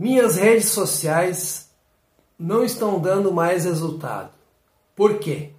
Minhas 0.00 0.36
redes 0.36 0.70
sociais 0.70 1.70
não 2.38 2.64
estão 2.64 2.98
dando 2.98 3.30
mais 3.30 3.66
resultado. 3.66 4.30
Por 4.96 5.18
quê? 5.18 5.50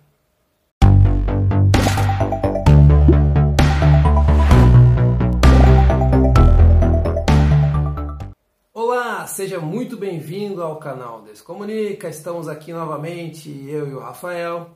Olá, 8.73 9.27
seja 9.27 9.59
muito 9.59 9.95
bem-vindo 9.95 10.63
ao 10.63 10.77
canal 10.77 11.21
Descomunica. 11.21 12.09
Estamos 12.09 12.47
aqui 12.47 12.73
novamente, 12.73 13.47
eu 13.69 13.87
e 13.89 13.93
o 13.93 13.99
Rafael, 13.99 14.75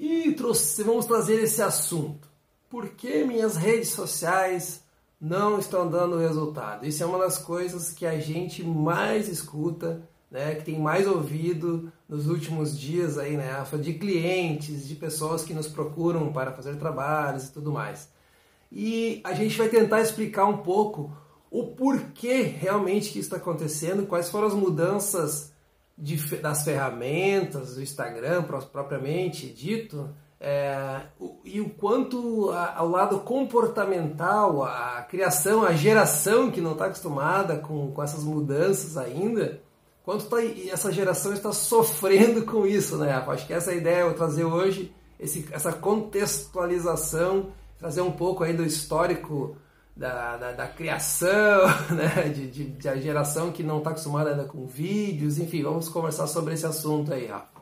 e 0.00 0.32
trouxe, 0.32 0.82
vamos 0.82 1.04
trazer 1.04 1.42
esse 1.42 1.60
assunto. 1.60 2.26
Por 2.70 2.88
que 2.88 3.22
minhas 3.22 3.54
redes 3.54 3.90
sociais 3.90 4.82
não 5.24 5.58
estão 5.58 5.88
dando 5.88 6.18
resultado. 6.18 6.86
Isso 6.86 7.02
é 7.02 7.06
uma 7.06 7.18
das 7.18 7.38
coisas 7.38 7.90
que 7.90 8.04
a 8.04 8.20
gente 8.20 8.62
mais 8.62 9.26
escuta, 9.26 10.02
né, 10.30 10.54
que 10.54 10.64
tem 10.64 10.78
mais 10.78 11.06
ouvido 11.06 11.90
nos 12.06 12.28
últimos 12.28 12.78
dias 12.78 13.16
aí, 13.16 13.34
né, 13.34 13.64
de 13.80 13.94
clientes, 13.94 14.86
de 14.86 14.94
pessoas 14.94 15.42
que 15.42 15.54
nos 15.54 15.66
procuram 15.66 16.30
para 16.30 16.52
fazer 16.52 16.76
trabalhos 16.76 17.46
e 17.46 17.52
tudo 17.52 17.72
mais. 17.72 18.06
E 18.70 19.22
a 19.24 19.32
gente 19.32 19.56
vai 19.56 19.70
tentar 19.70 20.02
explicar 20.02 20.44
um 20.44 20.58
pouco 20.58 21.10
o 21.50 21.68
porquê 21.68 22.42
realmente 22.42 23.10
que 23.10 23.18
isso 23.18 23.28
está 23.28 23.38
acontecendo, 23.38 24.06
quais 24.06 24.28
foram 24.28 24.48
as 24.48 24.54
mudanças 24.54 25.54
de, 25.96 26.16
das 26.36 26.64
ferramentas 26.64 27.76
do 27.76 27.82
Instagram 27.82 28.42
propriamente 28.42 29.46
dito, 29.46 30.10
é, 30.46 31.00
e 31.42 31.58
o 31.58 31.70
quanto 31.70 32.50
ao 32.50 32.86
lado 32.86 33.20
comportamental, 33.20 34.62
a 34.62 35.00
criação, 35.08 35.64
a 35.64 35.72
geração 35.72 36.50
que 36.50 36.60
não 36.60 36.72
está 36.72 36.84
acostumada 36.84 37.56
com, 37.56 37.90
com 37.90 38.02
essas 38.02 38.22
mudanças 38.22 38.98
ainda, 38.98 39.62
quanto 40.04 40.26
tá, 40.26 40.36
essa 40.70 40.92
geração 40.92 41.32
está 41.32 41.50
sofrendo 41.50 42.44
com 42.44 42.66
isso, 42.66 42.98
né? 42.98 43.14
Acho 43.26 43.46
que 43.46 43.54
essa 43.54 43.70
é 43.70 43.74
a 43.74 43.76
ideia 43.78 44.00
eu 44.00 44.12
trazer 44.12 44.44
hoje, 44.44 44.94
esse, 45.18 45.48
essa 45.50 45.72
contextualização, 45.72 47.46
trazer 47.78 48.02
um 48.02 48.12
pouco 48.12 48.44
aí 48.44 48.52
do 48.52 48.66
histórico 48.66 49.56
da, 49.96 50.36
da, 50.36 50.52
da 50.52 50.66
criação, 50.68 51.62
né? 51.88 52.28
de, 52.28 52.50
de, 52.50 52.64
de, 52.66 52.86
a 52.86 52.96
geração 52.96 53.50
que 53.50 53.62
não 53.62 53.78
está 53.78 53.92
acostumada 53.92 54.32
ainda 54.32 54.44
com 54.44 54.66
vídeos, 54.66 55.38
enfim, 55.38 55.62
vamos 55.62 55.88
conversar 55.88 56.26
sobre 56.26 56.52
esse 56.52 56.66
assunto 56.66 57.14
aí, 57.14 57.28
Rafa. 57.28 57.53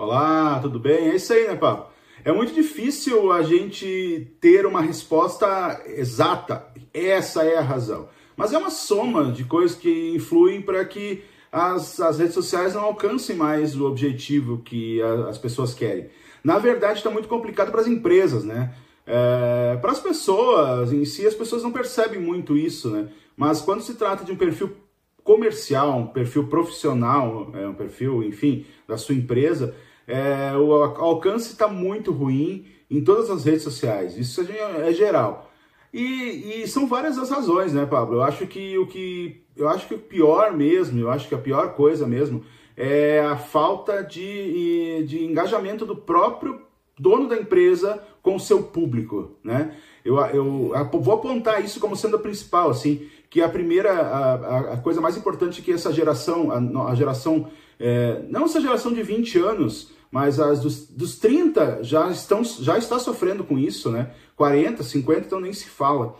Olá, 0.00 0.60
tudo 0.62 0.78
bem? 0.78 1.10
É 1.10 1.16
isso 1.16 1.32
aí, 1.32 1.48
né, 1.48 1.56
Paulo? 1.56 1.88
É 2.24 2.30
muito 2.30 2.54
difícil 2.54 3.32
a 3.32 3.42
gente 3.42 4.30
ter 4.40 4.64
uma 4.64 4.80
resposta 4.80 5.82
exata. 5.86 6.64
Essa 6.94 7.42
é 7.42 7.58
a 7.58 7.62
razão. 7.62 8.08
Mas 8.36 8.52
é 8.52 8.58
uma 8.58 8.70
soma 8.70 9.32
de 9.32 9.42
coisas 9.42 9.76
que 9.76 10.12
influem 10.14 10.62
para 10.62 10.84
que 10.84 11.24
as, 11.50 11.98
as 11.98 12.20
redes 12.20 12.34
sociais 12.34 12.74
não 12.74 12.82
alcancem 12.82 13.34
mais 13.34 13.74
o 13.74 13.86
objetivo 13.86 14.58
que 14.58 15.02
a, 15.02 15.30
as 15.30 15.36
pessoas 15.36 15.74
querem. 15.74 16.08
Na 16.44 16.60
verdade, 16.60 16.98
está 16.98 17.10
muito 17.10 17.26
complicado 17.26 17.72
para 17.72 17.80
as 17.80 17.88
empresas, 17.88 18.44
né? 18.44 18.72
É, 19.04 19.78
para 19.80 19.90
as 19.90 19.98
pessoas 19.98 20.92
em 20.92 21.04
si, 21.04 21.26
as 21.26 21.34
pessoas 21.34 21.64
não 21.64 21.72
percebem 21.72 22.20
muito 22.20 22.56
isso, 22.56 22.88
né? 22.88 23.08
Mas 23.36 23.60
quando 23.60 23.82
se 23.82 23.94
trata 23.94 24.24
de 24.24 24.30
um 24.30 24.36
perfil 24.36 24.76
comercial, 25.24 25.98
um 25.98 26.06
perfil 26.06 26.46
profissional, 26.46 27.50
é, 27.52 27.66
um 27.66 27.74
perfil, 27.74 28.22
enfim, 28.22 28.64
da 28.86 28.96
sua 28.96 29.16
empresa, 29.16 29.74
é, 30.08 30.56
o 30.56 30.72
alcance 30.72 31.52
está 31.52 31.68
muito 31.68 32.10
ruim 32.10 32.64
em 32.90 33.04
todas 33.04 33.30
as 33.30 33.44
redes 33.44 33.62
sociais. 33.62 34.16
Isso 34.16 34.40
é 34.80 34.92
geral. 34.92 35.50
E, 35.92 36.62
e, 36.62 36.66
são 36.66 36.86
várias 36.86 37.18
as 37.18 37.30
razões, 37.30 37.74
né, 37.74 37.84
Pablo? 37.84 38.16
Eu 38.16 38.22
acho 38.22 38.46
que 38.46 38.78
o 38.78 38.86
que 38.86 39.42
eu 39.54 39.68
acho 39.68 39.86
que 39.86 39.94
o 39.94 39.98
pior 39.98 40.52
mesmo, 40.52 40.98
eu 41.00 41.10
acho 41.10 41.28
que 41.28 41.34
a 41.34 41.38
pior 41.38 41.74
coisa 41.74 42.06
mesmo 42.06 42.42
é 42.76 43.20
a 43.20 43.36
falta 43.36 44.02
de, 44.02 45.04
de 45.06 45.24
engajamento 45.24 45.84
do 45.84 45.96
próprio 45.96 46.62
dono 46.98 47.28
da 47.28 47.36
empresa 47.36 48.02
com 48.22 48.36
o 48.36 48.40
seu 48.40 48.62
público, 48.62 49.36
né? 49.42 49.76
Eu, 50.04 50.16
eu, 50.18 50.72
eu 50.74 51.00
vou 51.00 51.14
apontar 51.14 51.62
isso 51.62 51.80
como 51.80 51.96
sendo 51.96 52.16
a 52.16 52.20
principal, 52.20 52.70
assim, 52.70 53.08
que 53.28 53.42
a 53.42 53.48
primeira, 53.48 53.92
a, 53.92 54.58
a 54.74 54.76
coisa 54.78 55.00
mais 55.00 55.16
importante 55.16 55.60
que 55.60 55.72
essa 55.72 55.92
geração, 55.92 56.50
a, 56.50 56.90
a 56.90 56.94
geração, 56.94 57.50
é, 57.78 58.22
não 58.28 58.44
essa 58.44 58.60
geração 58.60 58.92
de 58.92 59.02
20 59.02 59.38
anos, 59.38 59.92
mas 60.10 60.40
as 60.40 60.60
dos, 60.60 60.86
dos 60.88 61.18
30 61.18 61.82
já, 61.82 62.08
estão, 62.10 62.42
já 62.42 62.78
está 62.78 62.98
sofrendo 62.98 63.44
com 63.44 63.58
isso, 63.58 63.90
né? 63.90 64.10
40, 64.36 64.82
50, 64.82 65.20
então 65.20 65.40
nem 65.40 65.52
se 65.52 65.68
fala. 65.68 66.16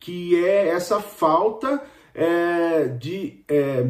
Que 0.00 0.44
é 0.44 0.68
essa 0.68 1.00
falta 1.00 1.82
é, 2.14 2.88
de. 2.88 3.44
É, 3.48 3.86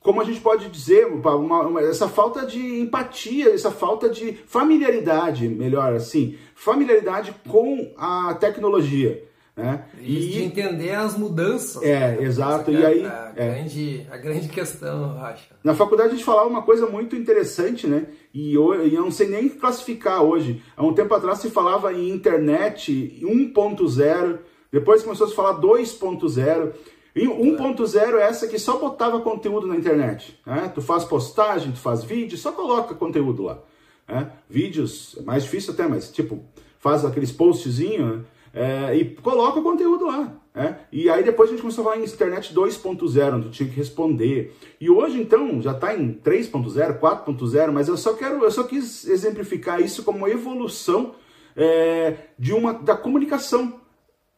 como 0.00 0.20
a 0.20 0.24
gente 0.24 0.40
pode 0.40 0.68
dizer, 0.68 1.06
uma, 1.06 1.34
uma, 1.34 1.80
essa 1.80 2.08
falta 2.08 2.44
de 2.44 2.80
empatia, 2.80 3.54
essa 3.54 3.70
falta 3.70 4.08
de 4.08 4.34
familiaridade, 4.46 5.48
melhor 5.48 5.94
assim, 5.94 6.36
familiaridade 6.54 7.34
com 7.48 7.90
a 7.96 8.34
tecnologia. 8.34 9.24
Né? 9.56 9.84
E, 10.00 10.30
de 10.30 10.42
entender 10.42 10.90
as 10.90 11.16
mudanças. 11.16 11.80
É, 11.80 12.16
né? 12.16 12.22
exato. 12.22 12.72
e 12.72 12.76
é 12.76 12.86
aí, 12.86 13.06
a, 13.06 13.32
é. 13.36 13.54
grande, 13.54 14.06
a 14.10 14.16
grande 14.16 14.48
questão, 14.48 15.12
eu 15.12 15.24
acho. 15.24 15.44
Na 15.62 15.74
faculdade 15.74 16.08
a 16.08 16.12
gente 16.12 16.24
falava 16.24 16.48
uma 16.48 16.62
coisa 16.62 16.86
muito 16.86 17.14
interessante, 17.14 17.86
né? 17.86 18.06
E 18.32 18.52
eu, 18.52 18.74
eu 18.74 19.02
não 19.02 19.12
sei 19.12 19.28
nem 19.28 19.48
classificar 19.48 20.22
hoje. 20.22 20.60
Há 20.76 20.84
um 20.84 20.92
tempo 20.92 21.14
atrás 21.14 21.38
se 21.38 21.50
falava 21.50 21.92
em 21.92 22.10
internet 22.10 23.20
1.0, 23.22 24.38
depois 24.72 25.04
começou 25.04 25.26
a 25.26 25.30
se 25.30 25.36
falar 25.36 25.60
2.0. 25.60 26.72
E 27.14 27.28
1.0 27.28 28.14
é 28.16 28.22
essa 28.22 28.48
que 28.48 28.58
só 28.58 28.76
botava 28.76 29.20
conteúdo 29.20 29.68
na 29.68 29.76
internet. 29.76 30.36
Né? 30.44 30.70
Tu 30.74 30.82
faz 30.82 31.04
postagem, 31.04 31.70
tu 31.70 31.78
faz 31.78 32.02
vídeo, 32.02 32.36
só 32.36 32.50
coloca 32.50 32.92
conteúdo 32.92 33.44
lá. 33.44 33.60
Né? 34.08 34.32
Vídeos, 34.50 35.14
é 35.16 35.22
mais 35.22 35.44
difícil 35.44 35.74
até, 35.74 35.86
mas 35.86 36.10
tipo, 36.10 36.42
faz 36.80 37.04
aqueles 37.04 37.30
postzinhos, 37.30 38.16
né? 38.16 38.24
É, 38.54 38.96
e 38.96 39.16
coloca 39.16 39.58
o 39.58 39.62
conteúdo 39.62 40.06
lá. 40.06 40.32
É? 40.54 40.76
E 40.92 41.10
aí 41.10 41.24
depois 41.24 41.48
a 41.48 41.52
gente 41.52 41.62
começou 41.62 41.82
a 41.82 41.90
falar 41.90 42.00
em 42.00 42.04
internet 42.04 42.54
2.0, 42.54 43.34
onde 43.34 43.50
tinha 43.50 43.68
que 43.68 43.74
responder. 43.74 44.56
E 44.80 44.88
hoje 44.88 45.20
então 45.20 45.60
já 45.60 45.72
está 45.72 45.96
em 45.96 46.14
3.0, 46.14 47.00
4.0, 47.00 47.72
mas 47.72 47.88
eu 47.88 47.96
só 47.96 48.14
quero, 48.14 48.44
eu 48.44 48.50
só 48.52 48.62
quis 48.62 49.04
exemplificar 49.08 49.80
isso 49.80 50.04
como 50.04 50.18
uma 50.18 50.30
evolução 50.30 51.16
é, 51.56 52.16
de 52.38 52.52
uma 52.52 52.72
da 52.72 52.96
comunicação 52.96 53.80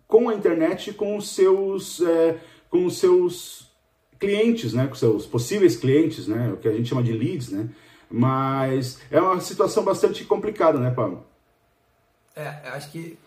com 0.09 0.31
a 0.31 0.34
internet, 0.34 0.94
com 0.94 1.19
os 1.19 1.34
seus, 1.34 2.00
é, 2.00 2.38
com 2.71 2.87
os 2.87 2.98
seus 2.98 3.71
clientes, 4.19 4.72
né, 4.72 4.87
com 4.87 4.94
seus 4.94 5.27
possíveis 5.27 5.77
clientes, 5.77 6.27
né, 6.27 6.50
o 6.53 6.56
que 6.56 6.69
a 6.69 6.72
gente 6.72 6.88
chama 6.88 7.03
de 7.03 7.12
leads, 7.12 7.50
né. 7.50 7.69
Mas 8.10 9.00
é 9.10 9.21
uma 9.21 9.41
situação 9.41 9.84
bastante 9.84 10.25
complicada, 10.25 10.78
né, 10.78 10.91
Paulo? 10.91 11.27
É, 12.34 12.48
acho 12.69 12.91
que 12.91 13.19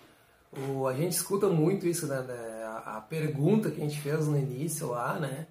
o, 0.52 0.88
a 0.88 0.94
gente 0.94 1.12
escuta 1.14 1.48
muito 1.48 1.88
isso, 1.88 2.08
né? 2.08 2.18
A, 2.66 2.98
a, 2.98 3.02
pergunta 3.02 3.70
que 3.70 3.82
a 3.82 3.84
gente 3.84 4.00
fez 4.00 4.28
no 4.28 4.38
início 4.38 4.90
lá, 4.90 5.20
né? 5.20 5.48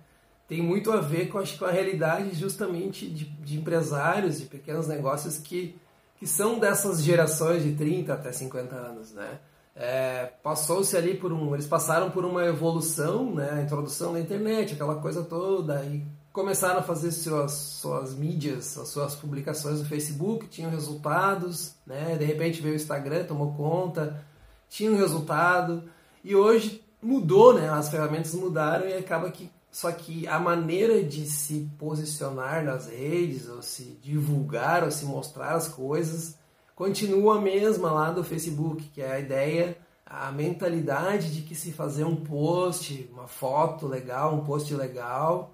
Tem 0.48 0.62
muito 0.62 0.90
a 0.90 1.00
ver 1.00 1.28
com, 1.28 1.38
acho, 1.38 1.58
com 1.58 1.66
a 1.66 1.70
realidade 1.70 2.34
justamente 2.34 3.06
de, 3.08 3.24
de 3.26 3.58
empresários, 3.58 4.40
de 4.40 4.46
pequenos 4.46 4.88
negócios 4.88 5.38
que, 5.38 5.78
que 6.18 6.26
são 6.26 6.58
dessas 6.58 7.02
gerações 7.02 7.62
de 7.62 7.74
30 7.74 8.12
até 8.12 8.32
50 8.32 8.74
anos, 8.74 9.12
né? 9.12 9.38
É, 9.80 10.32
passou-se 10.42 10.96
ali 10.96 11.14
por 11.14 11.32
um, 11.32 11.54
eles 11.54 11.66
passaram 11.68 12.10
por 12.10 12.24
uma 12.24 12.44
evolução, 12.44 13.32
né, 13.32 13.48
a 13.52 13.62
introdução 13.62 14.12
da 14.12 14.18
internet, 14.18 14.74
aquela 14.74 14.96
coisa 14.96 15.22
toda, 15.22 15.84
e 15.84 16.04
começaram 16.32 16.80
a 16.80 16.82
fazer 16.82 17.12
suas, 17.12 17.52
suas 17.52 18.12
mídias, 18.12 18.76
as 18.76 18.88
suas 18.88 19.14
publicações 19.14 19.78
no 19.78 19.84
Facebook, 19.84 20.48
tinham 20.48 20.68
resultados, 20.68 21.76
né, 21.86 22.16
de 22.18 22.24
repente 22.24 22.60
veio 22.60 22.74
o 22.74 22.76
Instagram, 22.76 23.22
tomou 23.22 23.52
conta, 23.52 24.20
tinha 24.68 24.90
um 24.90 24.96
resultado 24.96 25.84
e 26.22 26.34
hoje 26.34 26.84
mudou, 27.02 27.54
né? 27.54 27.68
As 27.68 27.88
ferramentas 27.88 28.34
mudaram 28.34 28.88
e 28.88 28.94
acaba 28.94 29.30
que 29.30 29.50
só 29.70 29.92
que 29.92 30.26
a 30.26 30.38
maneira 30.38 31.02
de 31.04 31.26
se 31.26 31.70
posicionar 31.78 32.64
nas 32.64 32.88
redes, 32.88 33.48
ou 33.48 33.62
se 33.62 33.98
divulgar, 34.02 34.82
ou 34.82 34.90
se 34.90 35.04
mostrar 35.04 35.54
as 35.54 35.68
coisas, 35.68 36.36
continua 36.74 37.38
a 37.38 37.40
mesma 37.40 37.92
lá 37.92 38.10
do 38.10 38.24
Facebook, 38.24 38.82
que 38.94 39.02
é 39.02 39.12
a 39.12 39.20
ideia, 39.20 39.76
a 40.06 40.32
mentalidade 40.32 41.34
de 41.34 41.42
que 41.42 41.54
se 41.54 41.70
fazer 41.70 42.04
um 42.04 42.16
post, 42.16 43.08
uma 43.12 43.28
foto 43.28 43.86
legal, 43.86 44.34
um 44.34 44.44
post 44.44 44.74
legal, 44.74 45.52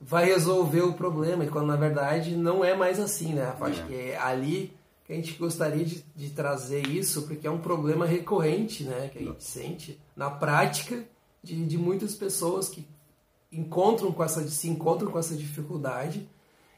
vai 0.00 0.24
resolver 0.24 0.82
o 0.82 0.94
problema. 0.94 1.44
E 1.44 1.48
quando 1.48 1.66
na 1.66 1.76
verdade 1.76 2.34
não 2.34 2.64
é 2.64 2.74
mais 2.74 2.98
assim, 2.98 3.34
né? 3.34 3.54
Acho 3.60 3.82
é. 3.82 3.84
que 3.84 4.14
ali 4.16 4.74
a 5.12 5.16
gente 5.16 5.34
gostaria 5.34 5.84
de, 5.84 6.04
de, 6.14 6.30
trazer 6.30 6.86
isso, 6.86 7.26
porque 7.26 7.46
é 7.46 7.50
um 7.50 7.58
problema 7.58 8.06
recorrente 8.06 8.84
né, 8.84 9.08
que 9.12 9.18
a 9.18 9.22
gente 9.22 9.42
sente 9.42 10.00
na 10.14 10.30
prática 10.30 11.04
de, 11.42 11.64
de 11.66 11.76
muitas 11.76 12.14
pessoas 12.14 12.68
que 12.68 12.86
encontram 13.50 14.12
com 14.12 14.22
essa, 14.22 14.46
se 14.48 14.68
encontram 14.68 15.10
com 15.10 15.18
essa 15.18 15.34
dificuldade 15.34 16.28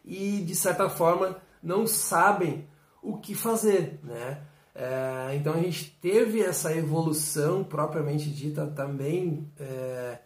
e, 0.04 0.40
de 0.40 0.54
certa 0.54 0.88
forma, 0.88 1.36
não 1.62 1.86
sabem 1.86 2.66
o 3.02 3.18
que 3.18 3.34
fazer. 3.34 4.00
Né? 4.02 4.40
É, 4.74 5.34
então 5.34 5.54
a 5.54 5.60
gente 5.60 5.90
teve 6.00 6.40
essa 6.40 6.74
evolução 6.74 7.62
propriamente 7.62 8.30
dita 8.30 8.66
também 8.66 9.46
é, 9.60 10.18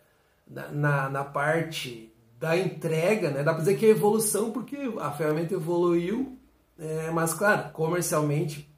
na, 0.46 1.08
na 1.10 1.24
parte 1.24 2.12
da 2.38 2.56
entrega, 2.56 3.30
né? 3.30 3.42
Dá 3.42 3.52
para 3.52 3.60
dizer 3.60 3.78
que 3.78 3.86
é 3.86 3.90
evolução 3.90 4.52
porque 4.52 4.76
a 5.00 5.10
ferramenta 5.10 5.54
evoluiu, 5.54 6.38
é, 6.78 7.10
mas 7.10 7.32
claro, 7.32 7.70
comercialmente, 7.72 8.70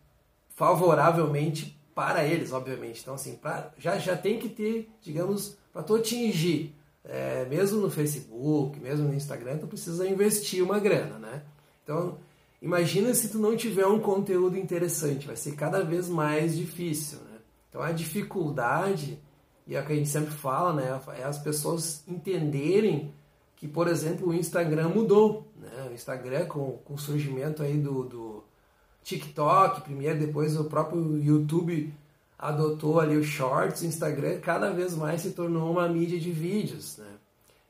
favoravelmente 0.55 1.79
para 1.95 2.25
eles, 2.25 2.53
obviamente. 2.53 3.01
Então, 3.03 3.15
assim, 3.15 3.37
pra, 3.37 3.73
já, 3.77 3.99
já 3.99 4.17
tem 4.17 4.39
que 4.39 4.49
ter, 4.49 4.89
digamos, 5.01 5.57
para 5.73 5.83
tu 5.83 5.97
atingir, 5.97 6.75
é, 7.05 7.45
mesmo 7.47 7.81
no 7.81 7.91
Facebook, 7.91 8.79
mesmo 8.79 9.09
no 9.09 9.15
Instagram, 9.15 9.59
tu 9.59 9.67
precisa 9.67 10.09
investir 10.09 10.63
uma 10.63 10.79
grana, 10.79 11.19
né? 11.19 11.43
Então, 11.83 12.19
imagina 12.63 13.13
se 13.15 13.29
tu 13.29 13.39
não 13.39 13.57
tiver 13.57 13.87
um 13.87 13.99
conteúdo 13.99 14.57
interessante, 14.57 15.27
vai 15.27 15.37
ser 15.37 15.57
cada 15.57 15.83
vez 15.83 16.09
mais 16.09 16.57
difícil, 16.57 17.19
né? 17.21 17.39
Então, 17.69 17.83
a 17.83 17.91
dificuldade, 17.91 19.19
e 19.67 19.75
é 19.75 19.81
o 19.81 19.85
que 19.85 19.93
a 19.93 19.97
gente 19.97 20.09
sempre 20.09 20.31
fala, 20.31 20.73
né? 20.73 21.01
É 21.19 21.25
as 21.25 21.39
pessoas 21.39 22.03
entenderem 22.07 23.13
que, 23.57 23.67
por 23.67 23.89
exemplo, 23.89 24.29
o 24.29 24.35
Instagram 24.35 24.89
mudou. 24.91 25.48
Né? 25.59 25.89
O 25.91 25.95
Instagram, 25.95 26.47
com, 26.47 26.79
com 26.85 26.95
o 26.95 26.99
surgimento 26.99 27.63
aí 27.63 27.77
do, 27.77 28.05
do 28.05 28.45
TikTok 29.03 29.83
primeiro, 29.83 30.19
depois 30.19 30.59
o 30.59 30.65
próprio 30.65 31.23
YouTube 31.23 31.93
adotou 32.39 33.01
ali 33.01 33.17
os 33.17 33.27
shorts, 33.27 33.83
o 33.83 33.87
Instagram 33.87 34.39
cada 34.41 34.71
vez 34.71 34.95
mais 34.95 35.23
se 35.23 35.31
tornou 35.31 35.73
uma 35.73 35.89
mídia 35.89 36.19
de 36.19 36.31
vídeos. 36.31 36.99
Né? 36.99 37.11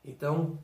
Então, 0.05 0.59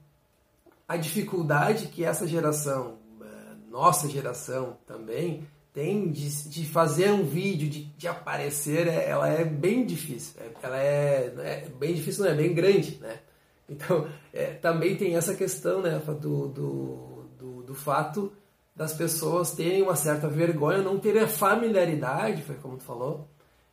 a 0.87 0.95
dificuldade 0.95 1.87
que 1.87 2.03
essa 2.03 2.27
geração, 2.27 2.97
eh, 3.21 3.55
nossa 3.71 4.07
geração 4.07 4.77
também, 4.85 5.47
tem 5.75 6.09
de, 6.09 6.49
de 6.49 6.65
fazer 6.65 7.11
um 7.11 7.25
vídeo, 7.25 7.67
de, 7.67 7.83
de 7.83 8.07
aparecer, 8.07 8.87
é, 8.87 9.09
ela 9.09 9.27
é 9.27 9.43
bem 9.43 9.85
difícil. 9.85 10.39
É, 10.39 10.49
ela 10.63 10.79
é, 10.79 11.33
é 11.37 11.69
bem 11.77 11.93
difícil, 11.93 12.23
não 12.23 12.31
é 12.31 12.35
bem 12.35 12.53
grande, 12.53 12.97
né? 13.01 13.19
Então, 13.67 14.07
é, 14.31 14.53
também 14.53 14.95
tem 14.95 15.15
essa 15.15 15.33
questão 15.33 15.81
né, 15.81 15.99
do, 15.99 16.47
do, 16.47 17.14
do, 17.45 17.63
do, 17.63 17.75
fato 17.75 18.31
das 18.75 18.93
pessoas 18.93 19.51
terem 19.51 19.81
uma 19.81 19.95
certa 19.95 20.27
vergonha, 20.27 20.81
não 20.81 20.99
terem 20.99 21.21
a 21.21 21.27
familiaridade, 21.27 22.41
foi 22.41 22.55
como 22.55 22.77
tu 22.77 22.83
falou, 22.83 23.27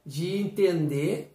de 0.05 0.37
entender 0.37 1.35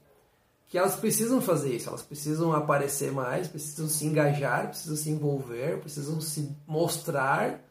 que 0.68 0.78
elas 0.78 0.96
precisam 0.96 1.42
fazer 1.42 1.76
isso, 1.76 1.90
elas 1.90 2.02
precisam 2.02 2.54
aparecer 2.54 3.12
mais, 3.12 3.48
precisam 3.48 3.88
se 3.88 4.06
engajar, 4.06 4.68
precisam 4.68 4.96
se 4.96 5.10
envolver, 5.10 5.80
precisam 5.80 6.20
se 6.20 6.56
mostrar 6.68 7.64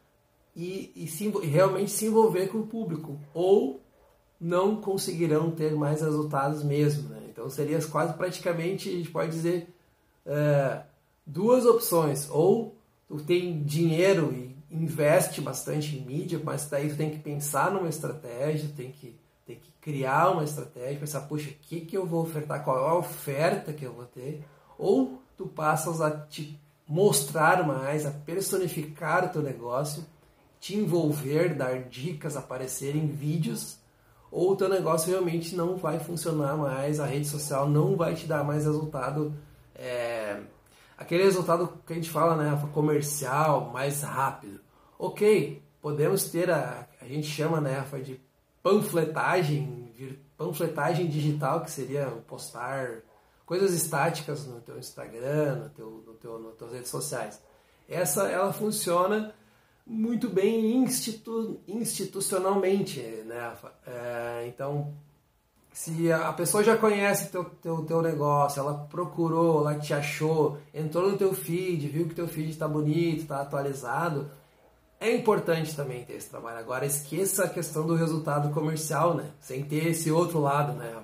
e, 0.54 0.90
e, 0.96 1.06
se, 1.06 1.28
realmente 1.28 1.90
se 1.90 2.06
envolver 2.06 2.48
com 2.48 2.58
o 2.58 2.66
público, 2.66 3.20
ou 3.34 3.80
não 4.40 4.76
conseguirão 4.76 5.50
ter 5.50 5.74
mais 5.74 6.00
resultados 6.00 6.62
mesmo. 6.62 7.10
Né? 7.10 7.22
Então 7.28 7.48
seria 7.50 7.80
quase 7.82 8.14
praticamente, 8.14 8.88
a 8.88 8.92
gente 8.92 9.10
pode 9.10 9.30
dizer, 9.30 9.68
é, 10.24 10.82
duas 11.26 11.66
opções. 11.66 12.28
Ou 12.30 12.74
tu 13.08 13.18
tem 13.18 13.62
dinheiro 13.62 14.32
e 14.32 14.55
investe 14.70 15.40
bastante 15.40 15.96
em 15.96 16.04
mídia, 16.04 16.40
mas 16.42 16.68
daí 16.68 16.88
tu 16.88 16.96
tem 16.96 17.10
que 17.10 17.18
pensar 17.18 17.70
numa 17.70 17.88
estratégia, 17.88 18.68
tem 18.76 18.90
que, 18.90 19.18
tem 19.46 19.56
que 19.56 19.70
criar 19.80 20.30
uma 20.30 20.44
estratégia, 20.44 20.98
pensar, 20.98 21.22
puxa, 21.22 21.50
o 21.50 21.54
que, 21.62 21.80
que 21.80 21.96
eu 21.96 22.06
vou 22.06 22.22
ofertar, 22.22 22.64
qual 22.64 22.78
é 22.78 22.90
a 22.90 22.94
oferta 22.94 23.72
que 23.72 23.84
eu 23.84 23.92
vou 23.92 24.06
ter. 24.06 24.44
Ou 24.78 25.22
tu 25.36 25.46
passas 25.46 26.00
a 26.00 26.10
te 26.10 26.58
mostrar 26.86 27.66
mais, 27.66 28.06
a 28.06 28.10
personificar 28.10 29.24
o 29.24 29.28
teu 29.28 29.42
negócio, 29.42 30.04
te 30.60 30.76
envolver, 30.76 31.54
dar 31.54 31.84
dicas, 31.84 32.36
aparecer 32.36 32.96
em 32.96 33.06
vídeos, 33.06 33.78
ou 34.30 34.52
o 34.52 34.56
teu 34.56 34.68
negócio 34.68 35.10
realmente 35.10 35.54
não 35.54 35.76
vai 35.76 35.98
funcionar 35.98 36.56
mais, 36.56 37.00
a 37.00 37.06
rede 37.06 37.28
social 37.28 37.68
não 37.68 37.96
vai 37.96 38.14
te 38.14 38.26
dar 38.26 38.44
mais 38.44 38.64
resultado 38.64 39.34
é, 39.74 40.40
aquele 40.96 41.24
resultado 41.24 41.80
que 41.86 41.92
a 41.92 41.96
gente 41.96 42.10
fala, 42.10 42.36
né, 42.36 42.68
comercial, 42.72 43.70
mais 43.72 44.02
rápido. 44.02 44.60
Ok, 44.98 45.62
podemos 45.80 46.24
ter 46.30 46.50
a, 46.50 46.88
a 47.00 47.04
gente 47.06 47.26
chama, 47.26 47.60
né, 47.60 47.84
de 48.02 48.20
panfletagem, 48.62 49.92
panfletagem 50.36 51.06
digital, 51.06 51.62
que 51.62 51.70
seria 51.70 52.06
postar 52.26 53.02
coisas 53.44 53.72
estáticas 53.72 54.46
no 54.46 54.60
teu 54.60 54.78
Instagram, 54.78 55.56
no 55.56 55.68
teu, 55.70 55.90
no 56.06 56.14
teu, 56.14 56.38
nas 56.40 56.56
tuas 56.56 56.72
redes 56.72 56.90
sociais. 56.90 57.40
Essa, 57.88 58.28
ela 58.28 58.52
funciona 58.52 59.32
muito 59.86 60.28
bem 60.28 60.78
institu, 60.78 61.60
institucionalmente, 61.68 63.00
né? 63.00 63.56
É, 63.86 64.44
então, 64.48 64.92
se 65.76 66.10
a 66.10 66.32
pessoa 66.32 66.64
já 66.64 66.74
conhece 66.74 67.30
teu, 67.30 67.44
teu, 67.44 67.82
teu 67.82 68.00
negócio, 68.00 68.60
ela 68.60 68.86
procurou, 68.90 69.60
ela 69.60 69.78
te 69.78 69.92
achou, 69.92 70.56
entrou 70.72 71.10
no 71.10 71.18
teu 71.18 71.34
feed, 71.34 71.86
viu 71.88 72.08
que 72.08 72.14
teu 72.14 72.26
feed 72.26 72.48
está 72.48 72.66
bonito, 72.66 73.20
está 73.20 73.42
atualizado, 73.42 74.30
é 74.98 75.14
importante 75.14 75.76
também 75.76 76.02
ter 76.02 76.14
esse 76.14 76.30
trabalho. 76.30 76.56
Agora 76.56 76.86
esqueça 76.86 77.44
a 77.44 77.48
questão 77.50 77.86
do 77.86 77.94
resultado 77.94 78.54
comercial, 78.54 79.12
né? 79.12 79.26
Sem 79.38 79.64
ter 79.64 79.88
esse 79.88 80.10
outro 80.10 80.40
lado, 80.40 80.72
né? 80.72 80.96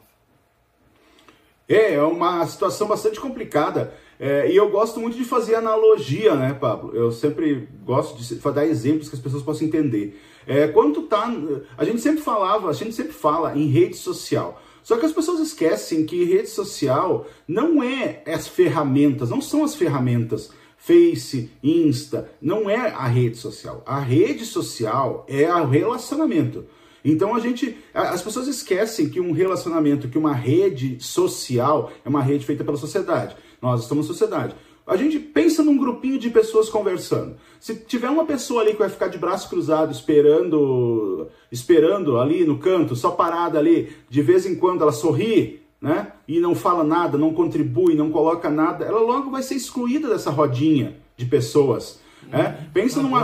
É, 1.68 1.92
é 1.92 2.02
uma 2.02 2.46
situação 2.46 2.88
bastante 2.88 3.20
complicada. 3.20 3.92
É, 4.24 4.48
e 4.48 4.54
eu 4.54 4.70
gosto 4.70 5.00
muito 5.00 5.16
de 5.16 5.24
fazer 5.24 5.56
analogia, 5.56 6.36
né, 6.36 6.54
Pablo? 6.54 6.94
Eu 6.94 7.10
sempre 7.10 7.68
gosto 7.84 8.16
de 8.22 8.36
dar 8.52 8.64
exemplos 8.64 9.08
que 9.08 9.16
as 9.16 9.20
pessoas 9.20 9.42
possam 9.42 9.66
entender. 9.66 10.16
É, 10.46 10.68
quando 10.68 11.02
tá. 11.02 11.28
A 11.76 11.84
gente 11.84 12.00
sempre 12.00 12.22
falava, 12.22 12.70
a 12.70 12.72
gente 12.72 12.94
sempre 12.94 13.12
fala 13.12 13.58
em 13.58 13.66
rede 13.66 13.96
social. 13.96 14.62
Só 14.80 14.96
que 14.96 15.04
as 15.04 15.10
pessoas 15.10 15.40
esquecem 15.40 16.06
que 16.06 16.22
rede 16.22 16.48
social 16.48 17.26
não 17.48 17.82
é 17.82 18.22
as 18.24 18.46
ferramentas, 18.46 19.28
não 19.28 19.40
são 19.40 19.64
as 19.64 19.74
ferramentas. 19.74 20.52
Face, 20.76 21.50
Insta, 21.60 22.30
não 22.40 22.70
é 22.70 22.76
a 22.76 23.08
rede 23.08 23.36
social. 23.38 23.82
A 23.84 23.98
rede 23.98 24.46
social 24.46 25.26
é 25.28 25.52
o 25.52 25.66
relacionamento. 25.66 26.64
Então 27.04 27.34
a 27.34 27.40
gente, 27.40 27.76
as 27.92 28.22
pessoas 28.22 28.46
esquecem 28.46 29.08
que 29.08 29.20
um 29.20 29.32
relacionamento, 29.32 30.08
que 30.08 30.18
uma 30.18 30.32
rede 30.32 30.98
social 31.00 31.90
é 32.04 32.08
uma 32.08 32.22
rede 32.22 32.46
feita 32.46 32.62
pela 32.62 32.76
sociedade. 32.76 33.36
Nós 33.62 33.82
estamos 33.82 34.08
na 34.08 34.12
sociedade. 34.12 34.54
A 34.84 34.96
gente 34.96 35.18
pensa 35.20 35.62
num 35.62 35.78
grupinho 35.78 36.18
de 36.18 36.28
pessoas 36.28 36.68
conversando. 36.68 37.36
Se 37.60 37.76
tiver 37.76 38.10
uma 38.10 38.24
pessoa 38.24 38.62
ali 38.62 38.72
que 38.72 38.80
vai 38.80 38.88
ficar 38.88 39.06
de 39.06 39.16
braço 39.16 39.48
cruzado 39.48 39.92
esperando, 39.92 41.28
esperando 41.52 42.18
ali 42.18 42.44
no 42.44 42.58
canto, 42.58 42.96
só 42.96 43.12
parada 43.12 43.60
ali, 43.60 43.92
de 44.10 44.20
vez 44.20 44.44
em 44.44 44.56
quando 44.56 44.82
ela 44.82 44.90
sorri, 44.90 45.62
né? 45.80 46.12
E 46.26 46.40
não 46.40 46.54
fala 46.54 46.82
nada, 46.82 47.16
não 47.16 47.32
contribui, 47.32 47.94
não 47.94 48.10
coloca 48.10 48.50
nada, 48.50 48.84
ela 48.84 49.00
logo 49.00 49.30
vai 49.30 49.42
ser 49.42 49.54
excluída 49.54 50.08
dessa 50.08 50.30
rodinha 50.30 50.96
de 51.16 51.26
pessoas. 51.26 52.00
É? 52.32 52.54
Pensa 52.72 53.02
numa, 53.02 53.20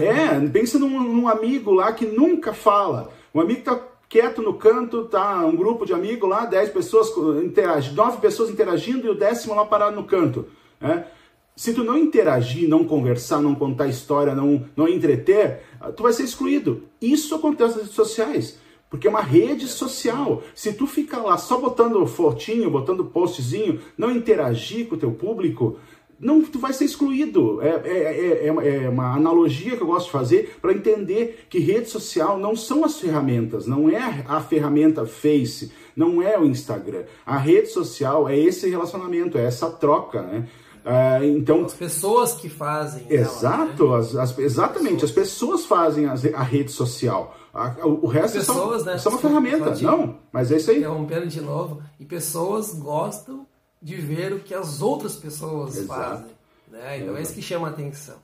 é, 0.00 0.48
pensa 0.48 0.78
num, 0.78 1.02
num, 1.02 1.28
amigo 1.28 1.72
lá 1.72 1.92
que 1.92 2.06
nunca 2.06 2.52
fala. 2.52 3.10
Um 3.34 3.40
amigo 3.40 3.60
que 3.60 3.64
tá 3.64 3.80
quieto 4.10 4.42
no 4.42 4.54
canto, 4.54 5.04
tá 5.04 5.46
um 5.46 5.54
grupo 5.54 5.86
de 5.86 5.94
amigos 5.94 6.28
lá, 6.28 6.44
dez 6.44 6.68
pessoas 6.68 7.10
interagindo, 7.42 7.94
nove 7.94 8.20
pessoas 8.20 8.50
interagindo 8.50 9.06
e 9.06 9.10
o 9.10 9.14
décimo 9.14 9.54
lá 9.54 9.64
parado 9.64 9.94
no 9.94 10.02
canto. 10.02 10.46
Né? 10.80 11.06
Se 11.54 11.72
tu 11.72 11.84
não 11.84 11.96
interagir, 11.96 12.68
não 12.68 12.84
conversar, 12.84 13.40
não 13.40 13.54
contar 13.54 13.86
história, 13.86 14.34
não, 14.34 14.64
não 14.76 14.88
entreter, 14.88 15.62
tu 15.96 16.02
vai 16.02 16.12
ser 16.12 16.24
excluído. 16.24 16.82
Isso 17.00 17.34
acontece 17.36 17.74
nas 17.74 17.82
redes 17.82 17.94
sociais. 17.94 18.58
Porque 18.88 19.06
é 19.06 19.10
uma 19.10 19.22
rede 19.22 19.68
social. 19.68 20.42
Se 20.52 20.72
tu 20.72 20.84
ficar 20.84 21.18
lá 21.18 21.38
só 21.38 21.58
botando 21.58 22.04
fotinho, 22.06 22.68
botando 22.68 23.04
postzinho, 23.04 23.80
não 23.96 24.10
interagir 24.10 24.88
com 24.88 24.96
o 24.96 24.98
teu 24.98 25.12
público, 25.12 25.78
não, 26.20 26.42
tu 26.42 26.58
vai 26.58 26.72
ser 26.74 26.84
excluído. 26.84 27.62
É, 27.62 27.80
é, 27.84 28.46
é, 28.46 28.84
é 28.84 28.88
uma 28.88 29.14
analogia 29.14 29.74
que 29.74 29.82
eu 29.82 29.86
gosto 29.86 30.06
de 30.06 30.12
fazer 30.12 30.58
para 30.60 30.72
entender 30.72 31.46
que 31.48 31.58
rede 31.58 31.88
social 31.88 32.38
não 32.38 32.54
são 32.54 32.84
as 32.84 33.00
ferramentas, 33.00 33.66
não 33.66 33.88
é 33.88 34.24
a 34.28 34.40
ferramenta 34.40 35.06
Face, 35.06 35.72
não 35.96 36.20
é 36.20 36.38
o 36.38 36.44
Instagram. 36.44 37.04
A 37.24 37.38
rede 37.38 37.68
social 37.68 38.28
é 38.28 38.38
esse 38.38 38.68
relacionamento, 38.68 39.38
é 39.38 39.44
essa 39.44 39.70
troca, 39.70 40.22
né? 40.22 40.46
Uh, 40.84 41.24
então, 41.36 41.64
as 41.64 41.74
pessoas 41.74 42.32
que 42.32 42.48
fazem. 42.48 43.04
Exato, 43.08 43.84
ela, 43.84 43.98
né? 43.98 44.00
as, 44.00 44.16
as, 44.16 44.38
exatamente, 44.38 45.04
as 45.04 45.10
pessoas 45.10 45.66
fazem 45.66 46.06
a, 46.06 46.14
a 46.34 46.42
rede 46.42 46.72
social. 46.72 47.36
A, 47.52 47.74
o 47.84 48.06
resto 48.06 48.36
é 48.36 48.40
pessoas, 48.40 48.82
são, 48.82 48.92
né, 48.92 48.98
são 48.98 49.12
uma 49.12 49.18
ferramenta. 49.18 49.74
Não, 49.82 50.18
mas 50.32 50.50
é 50.50 50.56
isso 50.56 50.70
aí. 50.70 50.78
Interrompendo 50.78 51.26
de 51.26 51.40
novo. 51.40 51.82
E 51.98 52.04
pessoas 52.04 52.74
gostam 52.74 53.46
de 53.80 53.96
ver 53.96 54.32
o 54.32 54.40
que 54.40 54.54
as 54.54 54.82
outras 54.82 55.16
pessoas 55.16 55.76
Exato. 55.76 56.00
fazem. 56.00 56.40
Né? 56.70 56.98
Então 56.98 57.16
é 57.16 57.22
isso 57.22 57.34
que 57.34 57.42
chama 57.42 57.68
a 57.68 57.70
atenção. 57.70 58.16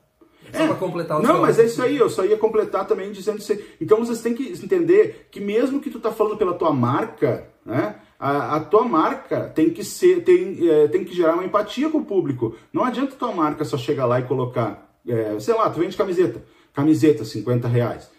Só 0.52 0.62
é, 0.62 0.66
para 0.66 0.76
completar 0.76 1.18
o 1.18 1.22
Não, 1.22 1.40
mas 1.40 1.58
é 1.58 1.64
isso 1.64 1.82
aí, 1.82 1.96
eu 1.96 2.08
só 2.08 2.25
ia 2.25 2.36
completar 2.36 2.86
também 2.86 3.10
dizendo 3.10 3.38
isso. 3.38 3.56
Então 3.80 3.98
vocês 3.98 4.20
têm 4.20 4.34
que 4.34 4.52
entender 4.52 5.26
que 5.30 5.40
mesmo 5.40 5.80
que 5.80 5.90
tu 5.90 5.98
tá 5.98 6.12
falando 6.12 6.36
pela 6.36 6.54
tua 6.54 6.72
marca, 6.72 7.48
né? 7.64 7.96
A, 8.18 8.56
a, 8.56 8.60
tua 8.60 8.84
marca 8.84 9.52
tem 9.54 9.68
que 9.68 9.84
ser, 9.84 10.25
tem, 10.25 10.70
é, 10.70 10.88
tem 10.88 11.04
que 11.04 11.14
gerar 11.14 11.34
uma 11.34 11.44
empatia 11.44 11.90
com 11.90 11.98
o 11.98 12.04
público. 12.04 12.56
Não 12.72 12.82
adianta 12.82 13.14
tua 13.14 13.32
marca 13.32 13.64
só 13.64 13.76
chegar 13.76 14.06
lá 14.06 14.20
e 14.20 14.22
colocar, 14.22 14.90
é, 15.06 15.38
sei 15.38 15.54
lá, 15.54 15.68
tu 15.68 15.80
vende 15.80 15.96
camiseta, 15.96 16.42
camiseta 16.72 17.25
50 17.25 17.68
reais, 17.68 18.10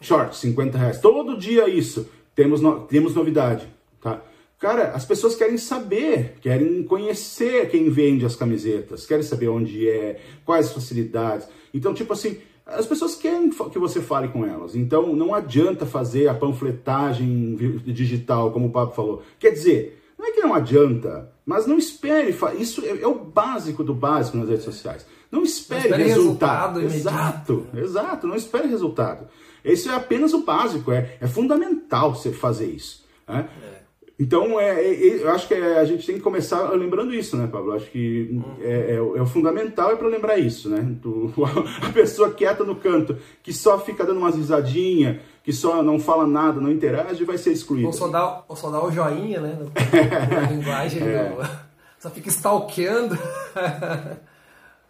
short 0.00 0.36
50 0.36 0.78
reais, 0.78 1.00
todo 1.00 1.36
dia 1.36 1.68
isso. 1.68 2.08
Temos, 2.34 2.60
no, 2.60 2.82
temos 2.86 3.16
novidade, 3.16 3.66
tá? 4.00 4.22
Cara, 4.58 4.90
as 4.90 5.04
pessoas 5.04 5.36
querem 5.36 5.56
saber, 5.56 6.34
querem 6.40 6.82
conhecer 6.82 7.68
quem 7.70 7.88
vende 7.90 8.26
as 8.26 8.34
camisetas, 8.34 9.06
querem 9.06 9.22
saber 9.22 9.48
onde 9.48 9.88
é, 9.88 10.20
quais 10.44 10.72
facilidades. 10.72 11.48
Então, 11.72 11.94
tipo 11.94 12.12
assim, 12.12 12.38
as 12.66 12.84
pessoas 12.84 13.14
querem 13.14 13.50
que 13.50 13.78
você 13.78 14.00
fale 14.00 14.28
com 14.28 14.44
elas. 14.44 14.74
Então, 14.74 15.14
não 15.14 15.32
adianta 15.32 15.86
fazer 15.86 16.28
a 16.28 16.34
panfletagem 16.34 17.54
digital, 17.86 18.50
como 18.50 18.66
o 18.66 18.70
Papo 18.70 18.94
falou. 18.94 19.22
Quer 19.38 19.50
dizer, 19.52 20.02
não 20.18 20.26
é 20.26 20.32
que 20.32 20.40
não 20.40 20.52
adianta, 20.52 21.30
mas 21.46 21.66
não 21.66 21.78
espere. 21.78 22.36
Isso 22.58 22.84
é, 22.84 23.00
é 23.00 23.06
o 23.06 23.14
básico 23.14 23.84
do 23.84 23.94
básico 23.94 24.36
nas 24.36 24.48
redes 24.48 24.64
sociais. 24.64 25.06
Não 25.30 25.44
espere, 25.44 25.82
não 25.82 25.86
espere 25.90 26.02
resultado. 26.08 26.80
resultado 26.80 26.96
exato, 26.96 27.66
exato. 27.74 28.26
Não 28.26 28.34
espere 28.34 28.66
resultado. 28.66 29.28
Isso 29.64 29.88
é 29.88 29.94
apenas 29.94 30.34
o 30.34 30.42
básico. 30.42 30.90
É, 30.90 31.16
é 31.20 31.28
fundamental 31.28 32.14
você 32.14 32.32
fazer 32.32 32.66
isso. 32.66 33.06
Né? 33.26 33.48
É. 33.62 33.87
Então, 34.18 34.58
é, 34.58 34.84
é, 34.84 35.22
eu 35.22 35.30
acho 35.30 35.46
que 35.46 35.54
é, 35.54 35.78
a 35.78 35.84
gente 35.84 36.04
tem 36.04 36.16
que 36.16 36.20
começar 36.20 36.70
lembrando 36.70 37.14
isso, 37.14 37.36
né, 37.36 37.46
Pablo? 37.46 37.72
Acho 37.72 37.88
que 37.88 38.40
é, 38.60 38.70
é, 38.70 38.94
é, 38.96 39.00
o 39.00 39.26
fundamental 39.26 39.92
é 39.92 39.96
para 39.96 40.08
lembrar 40.08 40.36
isso, 40.38 40.68
né? 40.68 40.96
Tu, 41.00 41.32
a 41.80 41.92
pessoa 41.92 42.32
quieta 42.32 42.64
no 42.64 42.74
canto, 42.74 43.16
que 43.44 43.52
só 43.52 43.78
fica 43.78 44.04
dando 44.04 44.18
umas 44.18 44.34
risadinhas, 44.34 45.20
que 45.44 45.52
só 45.52 45.84
não 45.84 46.00
fala 46.00 46.26
nada, 46.26 46.60
não 46.60 46.72
interage, 46.72 47.24
vai 47.24 47.38
ser 47.38 47.52
excluída. 47.52 47.86
Ou 47.86 47.92
só 47.92 48.08
dá, 48.08 48.42
ou 48.48 48.56
só 48.56 48.72
dá 48.72 48.84
o 48.84 48.90
joinha, 48.90 49.40
né? 49.40 49.56
Na 50.34 50.50
linguagem, 50.50 51.00
é. 51.00 51.28
do, 51.28 51.48
só 52.00 52.10
fica 52.10 52.28
stalkeando. 52.28 53.16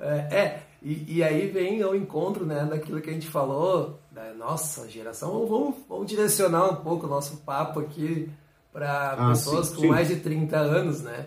é, 0.01 0.61
e, 0.83 1.19
e, 1.19 1.23
aí 1.23 1.49
vem 1.49 1.85
o 1.85 1.95
encontro 1.95 2.47
né, 2.47 2.65
daquilo 2.65 3.03
que 3.03 3.11
a 3.11 3.13
gente 3.13 3.29
falou, 3.29 4.01
da 4.11 4.33
nossa 4.33 4.89
geração. 4.89 5.47
Vamos, 5.47 5.75
vamos 5.87 6.07
direcionar 6.07 6.73
um 6.73 6.77
pouco 6.77 7.07
o 7.07 7.11
nosso 7.11 7.37
papo 7.39 7.81
aqui 7.81 8.31
para 8.79 9.15
ah, 9.15 9.29
pessoas 9.31 9.67
sim, 9.67 9.75
com 9.75 9.81
sim. 9.81 9.89
mais 9.89 10.07
de 10.07 10.17
30 10.21 10.57
anos, 10.57 11.03
né? 11.03 11.27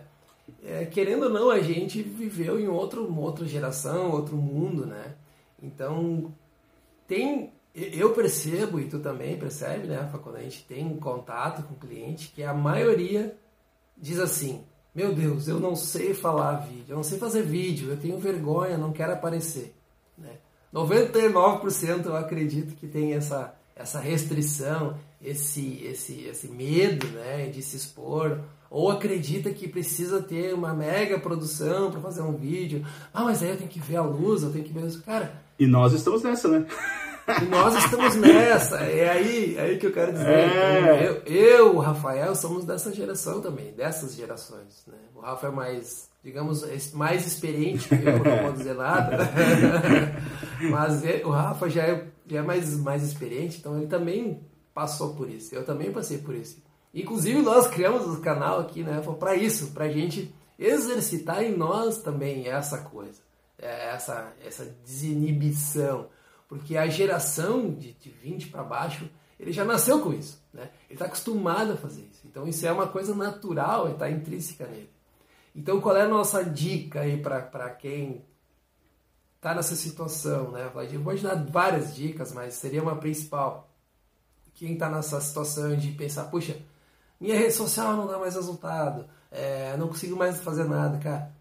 É, 0.64 0.86
querendo 0.86 1.24
ou 1.24 1.30
não, 1.30 1.50
a 1.50 1.60
gente 1.60 2.02
viveu 2.02 2.58
em 2.58 2.70
outro, 2.70 3.06
uma 3.06 3.20
outra 3.20 3.46
geração, 3.46 4.12
outro 4.12 4.38
mundo, 4.38 4.86
né? 4.86 5.16
Então, 5.62 6.34
tem, 7.06 7.52
eu 7.76 8.14
percebo, 8.14 8.80
e 8.80 8.86
tu 8.86 9.00
também 9.00 9.38
percebe, 9.38 9.88
né, 9.88 10.10
quando 10.24 10.38
a 10.38 10.42
gente 10.42 10.64
tem 10.64 10.96
contato 10.96 11.64
com 11.64 11.74
o 11.74 11.78
cliente, 11.78 12.32
que 12.34 12.42
a 12.42 12.54
maioria 12.54 13.36
diz 13.98 14.18
assim, 14.18 14.64
meu 14.96 15.14
Deus, 15.14 15.50
eu 15.50 15.60
não 15.60 15.76
sei 15.76 16.14
falar 16.14 16.56
vídeo, 16.62 16.86
eu 16.88 16.96
não 16.96 17.04
sei 17.04 17.20
fazer 17.20 17.44
vídeo, 17.44 17.90
eu 17.90 17.98
tenho 17.98 18.18
vergonha, 18.18 18.78
não 18.78 18.94
quero 18.94 19.12
aparecer. 19.12 19.76
Né? 20.18 20.38
99% 20.74 22.06
eu 22.06 22.16
acredito 22.16 22.76
que 22.76 22.88
tem 22.88 23.14
essa, 23.14 23.54
essa 23.76 24.00
restrição, 24.00 24.98
esse, 25.24 25.84
esse, 25.84 26.26
esse 26.26 26.48
medo 26.48 27.08
né, 27.08 27.48
de 27.48 27.62
se 27.62 27.78
expor, 27.78 28.40
ou 28.70 28.90
acredita 28.90 29.52
que 29.52 29.68
precisa 29.68 30.22
ter 30.22 30.54
uma 30.54 30.74
mega 30.74 31.20
produção 31.20 31.92
para 31.92 32.00
fazer 32.00 32.22
um 32.22 32.36
vídeo. 32.36 32.86
Ah, 33.14 33.24
mas 33.24 33.44
aí 33.44 33.50
eu 33.50 33.58
tenho 33.58 33.70
que 33.70 33.80
ver 33.80 33.98
a 33.98 34.02
luz, 34.02 34.44
eu 34.44 34.52
tenho 34.52 34.64
que 34.64 34.74
ver 34.74 34.86
isso. 34.86 35.04
Cara. 35.04 35.34
E 35.60 35.68
nós 35.68 35.94
estamos 35.94 36.24
nessa, 36.24 36.48
né? 36.48 36.66
E 37.42 37.46
nós 37.46 37.76
estamos 37.76 38.16
nessa. 38.16 38.78
É 38.78 39.10
aí, 39.10 39.56
é 39.58 39.62
aí 39.62 39.78
que 39.78 39.88
eu 39.88 39.92
quero 39.92 40.14
dizer. 40.14 40.28
É. 40.28 41.08
Eu, 41.08 41.34
eu, 41.34 41.76
o 41.76 41.80
Rafael, 41.80 42.34
somos 42.34 42.66
dessa 42.66 42.94
geração 42.94 43.42
também, 43.42 43.72
dessas 43.74 44.16
gerações. 44.16 44.84
Né? 44.88 44.98
O 45.16 45.20
Rafa 45.20 45.48
é 45.48 45.52
mais, 45.52 46.10
digamos, 46.24 46.66
mais 46.94 47.28
experiente 47.28 47.90
que 47.90 47.96
eu, 47.96 48.24
não 48.24 48.44
vou 48.44 48.54
dizer 48.54 48.76
nada. 48.76 49.18
Mas 50.72 51.04
o 51.24 51.30
Rafa 51.30 51.70
já 51.70 51.84
é, 51.84 52.06
já 52.28 52.40
é 52.40 52.42
mais, 52.42 52.78
mais 52.78 53.04
experiente, 53.04 53.58
então 53.60 53.78
ele 53.78 53.88
também 53.88 54.40
passou 54.74 55.16
por 55.16 55.30
isso. 55.30 55.54
Eu 55.54 55.66
também 55.66 55.92
passei 55.92 56.18
por 56.18 56.36
isso. 56.36 56.62
Inclusive 56.94 57.42
nós 57.42 57.68
criamos 57.68 58.06
o 58.06 58.22
canal 58.22 58.60
aqui, 58.60 58.84
né? 58.84 59.02
Para 59.20 59.36
isso, 59.36 59.72
para 59.72 59.86
a 59.86 59.92
gente 59.92 60.34
exercitar 60.60 61.44
em 61.44 61.56
nós 61.56 62.00
também 62.00 62.48
essa 62.48 62.80
coisa, 62.80 63.22
é, 63.58 63.90
essa 63.94 64.34
essa 64.46 64.66
desinibição, 64.86 66.08
porque 66.48 66.78
a 66.78 66.88
geração 66.88 67.74
de, 67.74 67.94
de 67.94 68.10
20 68.10 68.50
para 68.50 68.64
baixo 68.64 69.10
ele 69.40 69.52
já 69.52 69.66
nasceu 69.66 70.02
com 70.02 70.14
isso, 70.14 70.40
né? 70.54 70.70
Ele 70.88 70.94
está 70.94 71.06
acostumado 71.06 71.74
a 71.74 71.78
fazer 71.78 72.02
isso. 72.02 72.22
Então 72.26 72.48
isso 72.48 72.66
é 72.68 72.72
uma 72.72 72.88
coisa 72.88 73.16
natural, 73.16 73.90
está 73.90 74.10
intrínseca 74.10 74.68
nele. 74.68 74.90
Então 75.56 75.82
qual 75.82 75.96
é 75.96 76.02
a 76.02 76.08
nossa 76.08 76.44
dica 76.44 77.02
aí 77.02 77.18
para 77.18 77.70
quem 77.72 78.24
está 79.38 79.56
nessa 79.56 79.76
situação, 79.76 80.52
né? 80.52 80.70
Vou 81.00 81.16
te 81.16 81.24
dar 81.24 81.36
várias 81.36 81.96
dicas, 81.96 82.32
mas 82.34 82.54
seria 82.54 82.84
uma 82.84 82.98
principal 82.98 83.71
quem 84.62 84.74
está 84.74 84.88
nessa 84.92 85.20
situação 85.20 85.76
de 85.76 85.92
pensar, 85.94 86.26
puxa, 86.26 86.56
minha 87.20 87.36
rede 87.36 87.52
social 87.52 87.98
não 87.98 88.06
dá 88.06 88.20
mais 88.20 88.36
resultado, 88.36 89.08
é, 89.32 89.76
não 89.76 89.88
consigo 89.88 90.16
mais 90.16 90.40
fazer 90.40 90.66
nada, 90.66 91.00
cara, 91.00 91.32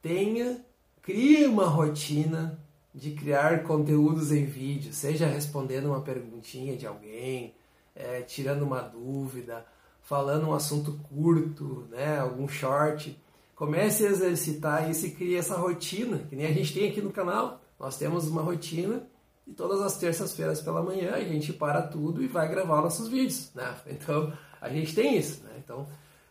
tenha, 0.00 0.64
crie 1.02 1.44
uma 1.44 1.66
rotina 1.66 2.58
de 2.94 3.10
criar 3.10 3.64
conteúdos 3.64 4.32
em 4.32 4.46
vídeo, 4.46 4.94
seja 4.94 5.26
respondendo 5.26 5.88
uma 5.88 6.00
perguntinha 6.00 6.74
de 6.74 6.86
alguém, 6.86 7.54
é, 7.94 8.22
tirando 8.22 8.62
uma 8.62 8.80
dúvida, 8.80 9.66
falando 10.00 10.48
um 10.48 10.54
assunto 10.54 10.98
curto, 11.06 11.86
né, 11.90 12.18
algum 12.18 12.48
short. 12.48 13.14
Comece 13.54 14.06
a 14.06 14.10
exercitar 14.10 14.90
isso 14.90 15.06
e 15.06 15.10
crie 15.10 15.36
essa 15.36 15.54
rotina, 15.54 16.16
que 16.30 16.34
nem 16.34 16.46
a 16.46 16.52
gente 16.52 16.72
tem 16.72 16.88
aqui 16.88 17.02
no 17.02 17.12
canal. 17.12 17.60
Nós 17.78 17.98
temos 17.98 18.26
uma 18.26 18.40
rotina 18.40 19.02
e 19.46 19.52
todas 19.52 19.80
as 19.80 19.96
terças-feiras 19.96 20.60
pela 20.60 20.82
manhã 20.82 21.12
a 21.12 21.20
gente 21.20 21.52
para 21.52 21.82
tudo 21.82 22.22
e 22.22 22.26
vai 22.26 22.48
gravar 22.48 22.80
nossos 22.80 23.08
vídeos, 23.08 23.50
né? 23.54 23.74
Então 23.86 24.32
a 24.60 24.68
gente 24.68 24.94
tem 24.94 25.16
isso, 25.16 25.42
né? 25.44 25.52
Então 25.58 25.86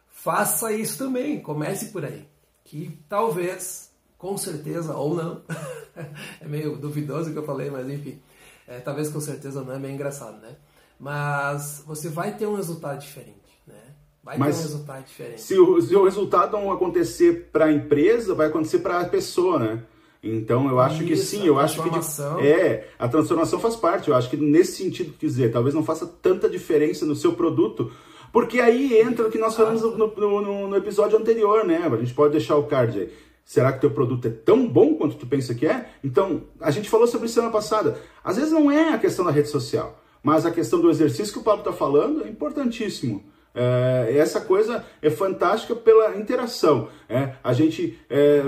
faça 0.07 0.71
isso 0.71 0.97
também, 0.97 1.41
comece 1.41 1.87
por 1.87 2.05
aí, 2.05 2.27
que 2.63 2.99
talvez, 3.07 3.91
com 4.17 4.37
certeza 4.37 4.95
ou 4.95 5.15
não, 5.15 5.41
é 6.39 6.47
meio 6.47 6.75
duvidoso 6.77 7.29
o 7.29 7.33
que 7.33 7.39
eu 7.39 7.45
falei, 7.45 7.69
mas 7.69 7.89
enfim, 7.89 8.21
é, 8.67 8.79
talvez 8.79 9.09
com 9.09 9.19
certeza 9.19 9.59
ou 9.59 9.65
não 9.65 9.73
é 9.73 9.79
meio 9.79 9.93
engraçado, 9.93 10.39
né? 10.41 10.55
Mas 10.99 11.83
você 11.87 12.09
vai 12.09 12.35
ter 12.35 12.45
um 12.45 12.55
resultado 12.55 12.99
diferente, 12.99 13.61
né? 13.65 13.95
Vai 14.21 14.37
mas 14.37 14.57
ter 14.57 14.61
um 14.61 14.65
resultado 14.65 15.05
diferente. 15.05 15.41
Se 15.41 15.57
o, 15.57 15.81
se 15.81 15.95
o 15.95 16.03
resultado 16.03 16.51
não 16.51 16.71
acontecer 16.71 17.49
para 17.51 17.65
a 17.65 17.71
empresa, 17.71 18.35
vai 18.35 18.47
acontecer 18.47 18.79
para 18.79 18.99
a 18.99 19.05
pessoa, 19.05 19.57
né? 19.57 19.83
Então 20.21 20.69
eu 20.69 20.79
acho 20.79 21.03
Isso, 21.03 21.05
que 21.05 21.15
sim, 21.15 21.45
eu 21.45 21.57
acho 21.57 21.81
que 21.81 22.45
é 22.45 22.89
a 22.99 23.07
transformação 23.07 23.59
faz 23.59 23.75
parte. 23.75 24.09
Eu 24.09 24.15
acho 24.15 24.29
que 24.29 24.35
nesse 24.35 24.83
sentido 24.83 25.13
quer 25.17 25.25
dizer, 25.25 25.51
talvez 25.51 25.73
não 25.73 25.83
faça 25.83 26.05
tanta 26.05 26.49
diferença 26.49 27.05
no 27.05 27.15
seu 27.15 27.33
produto, 27.33 27.91
porque 28.31 28.59
aí 28.59 28.99
entra 28.99 29.27
o 29.27 29.31
que 29.31 29.37
nós 29.37 29.55
falamos 29.55 29.81
no, 29.81 30.07
no, 30.07 30.67
no, 30.67 30.75
episódio 30.75 31.17
anterior, 31.17 31.65
né? 31.65 31.89
A 31.89 31.97
gente 31.97 32.13
pode 32.13 32.33
deixar 32.33 32.57
o 32.57 32.63
card 32.63 32.99
aí. 32.99 33.13
Será 33.45 33.71
que 33.71 33.81
teu 33.81 33.89
produto 33.89 34.27
é 34.27 34.31
tão 34.31 34.67
bom 34.67 34.93
quanto 34.93 35.15
tu 35.15 35.25
pensa 35.25 35.55
que 35.55 35.65
é? 35.65 35.89
Então, 36.03 36.43
a 36.59 36.69
gente 36.69 36.89
falou 36.89 37.07
sobre 37.07 37.25
isso 37.25 37.35
semana 37.35 37.51
passada. 37.51 37.97
Às 38.23 38.35
vezes 38.35 38.51
não 38.51 38.69
é 38.69 38.93
a 38.93 38.99
questão 38.99 39.25
da 39.25 39.31
rede 39.31 39.47
social, 39.47 39.99
mas 40.21 40.45
a 40.45 40.51
questão 40.51 40.79
do 40.79 40.89
exercício 40.89 41.33
que 41.33 41.39
o 41.39 41.43
Pablo 41.43 41.61
está 41.61 41.73
falando 41.73 42.23
é 42.23 42.29
importantíssimo. 42.29 43.23
É, 43.55 44.15
essa 44.17 44.41
coisa 44.41 44.85
é 45.01 45.09
fantástica 45.09 45.75
pela 45.75 46.15
interação. 46.15 46.89
É, 47.07 47.33
a 47.43 47.51
gente 47.51 47.97
é, 48.07 48.43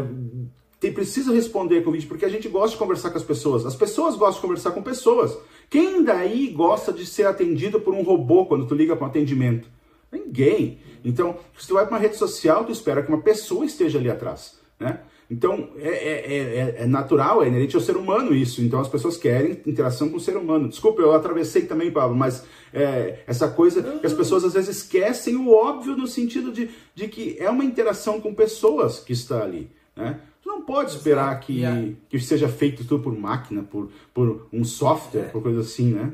tem, 0.82 0.92
precisa 0.92 1.32
responder 1.32 1.84
com 1.84 1.92
vídeo, 1.92 2.08
porque 2.08 2.26
a 2.26 2.30
gente 2.30 2.50
gosta 2.50 2.72
de 2.72 2.78
conversar 2.80 3.12
com 3.12 3.18
as 3.18 3.24
pessoas. 3.24 3.68
As 3.68 3.76
pessoas 3.76 4.16
gostam 4.16 4.42
de 4.42 4.42
conversar 4.42 4.72
com 4.72 4.82
pessoas. 4.82 5.38
Quem 5.70 6.04
daí 6.04 6.48
gosta 6.48 6.92
de 6.92 7.06
ser 7.06 7.28
atendido 7.28 7.80
por 7.80 7.94
um 7.94 8.02
robô 8.02 8.48
quando 8.48 8.66
tu 8.66 8.74
liga 8.74 8.96
para 8.96 9.06
um 9.06 9.10
atendimento? 9.10 9.70
Ninguém. 10.12 10.80
Então, 11.06 11.38
se 11.58 11.68
tu 11.68 11.76
vai 11.76 11.86
para 11.86 11.96
uma 11.96 12.02
rede 12.02 12.18
social, 12.18 12.66
tu 12.66 12.72
espera 12.72 13.04
que 13.04 13.10
uma 13.10 13.22
pessoa 13.22 13.64
esteja 13.64 14.00
ali 14.00 14.10
atrás, 14.10 14.60
né? 14.80 15.02
Então, 15.30 15.70
é, 15.78 15.88
é, 15.88 16.34
é, 16.34 16.76
é, 16.80 16.88
natural, 16.88 17.44
é 17.44 17.48
inerente 17.48 17.76
ao 17.76 17.82
ser 17.82 17.96
humano 17.96 18.34
isso. 18.34 18.62
Então, 18.62 18.82
as 18.82 18.90
pessoas 18.90 19.16
querem 19.16 19.62
interação 19.66 20.10
com 20.10 20.18
o 20.18 20.20
ser 20.20 20.36
humano. 20.36 20.68
Desculpa, 20.68 21.02
eu 21.02 21.14
atravessei 21.14 21.62
também, 21.62 21.92
Pablo, 21.92 22.18
mas 22.18 22.44
é, 22.74 23.20
essa 23.28 23.48
coisa 23.48 23.82
que 23.82 24.06
as 24.06 24.14
pessoas 24.14 24.44
às 24.44 24.54
vezes 24.54 24.78
esquecem 24.78 25.38
o 25.38 25.54
óbvio 25.54 25.96
no 25.96 26.08
sentido 26.08 26.52
de, 26.52 26.72
de 26.96 27.08
que 27.08 27.38
é 27.40 27.50
uma 27.52 27.64
interação 27.64 28.20
com 28.20 28.34
pessoas 28.34 29.00
que 29.00 29.14
está 29.14 29.44
ali, 29.44 29.70
né? 29.96 30.20
Não 30.62 30.66
pode 30.68 30.92
esperar 30.96 31.40
que, 31.40 31.64
que 32.08 32.20
seja 32.20 32.48
feito 32.48 32.86
tudo 32.86 33.02
por 33.02 33.18
máquina, 33.18 33.64
por, 33.64 33.90
por 34.14 34.48
um 34.54 34.64
software, 34.64 35.22
é. 35.22 35.30
por 35.30 35.42
coisa 35.42 35.62
assim, 35.62 35.92
né? 35.92 36.14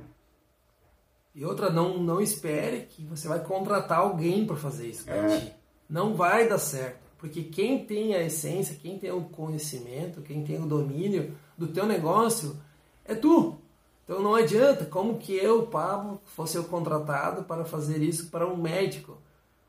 E 1.35 1.43
outra, 1.43 1.69
não, 1.69 2.01
não 2.01 2.21
espere 2.21 2.87
que 2.89 3.03
você 3.03 3.27
vai 3.27 3.43
contratar 3.43 3.99
alguém 3.99 4.47
para 4.47 4.55
fazer 4.55 4.87
isso 4.87 5.09
é. 5.09 5.53
Não 5.89 6.15
vai 6.15 6.47
dar 6.47 6.59
certo. 6.59 6.99
Porque 7.17 7.43
quem 7.43 7.85
tem 7.85 8.15
a 8.15 8.23
essência, 8.23 8.77
quem 8.81 8.97
tem 8.97 9.11
o 9.11 9.21
conhecimento, 9.23 10.21
quem 10.21 10.41
tem 10.45 10.63
o 10.63 10.65
domínio 10.65 11.33
do 11.57 11.67
teu 11.67 11.85
negócio 11.85 12.55
é 13.03 13.13
tu. 13.13 13.57
Então 14.05 14.21
não 14.21 14.33
adianta, 14.33 14.85
como 14.85 15.17
que 15.17 15.33
eu, 15.33 15.67
Pablo, 15.67 16.21
fosse 16.23 16.55
eu 16.55 16.63
contratado 16.63 17.43
para 17.43 17.65
fazer 17.65 18.01
isso 18.01 18.29
para 18.29 18.47
um 18.47 18.55
médico 18.55 19.17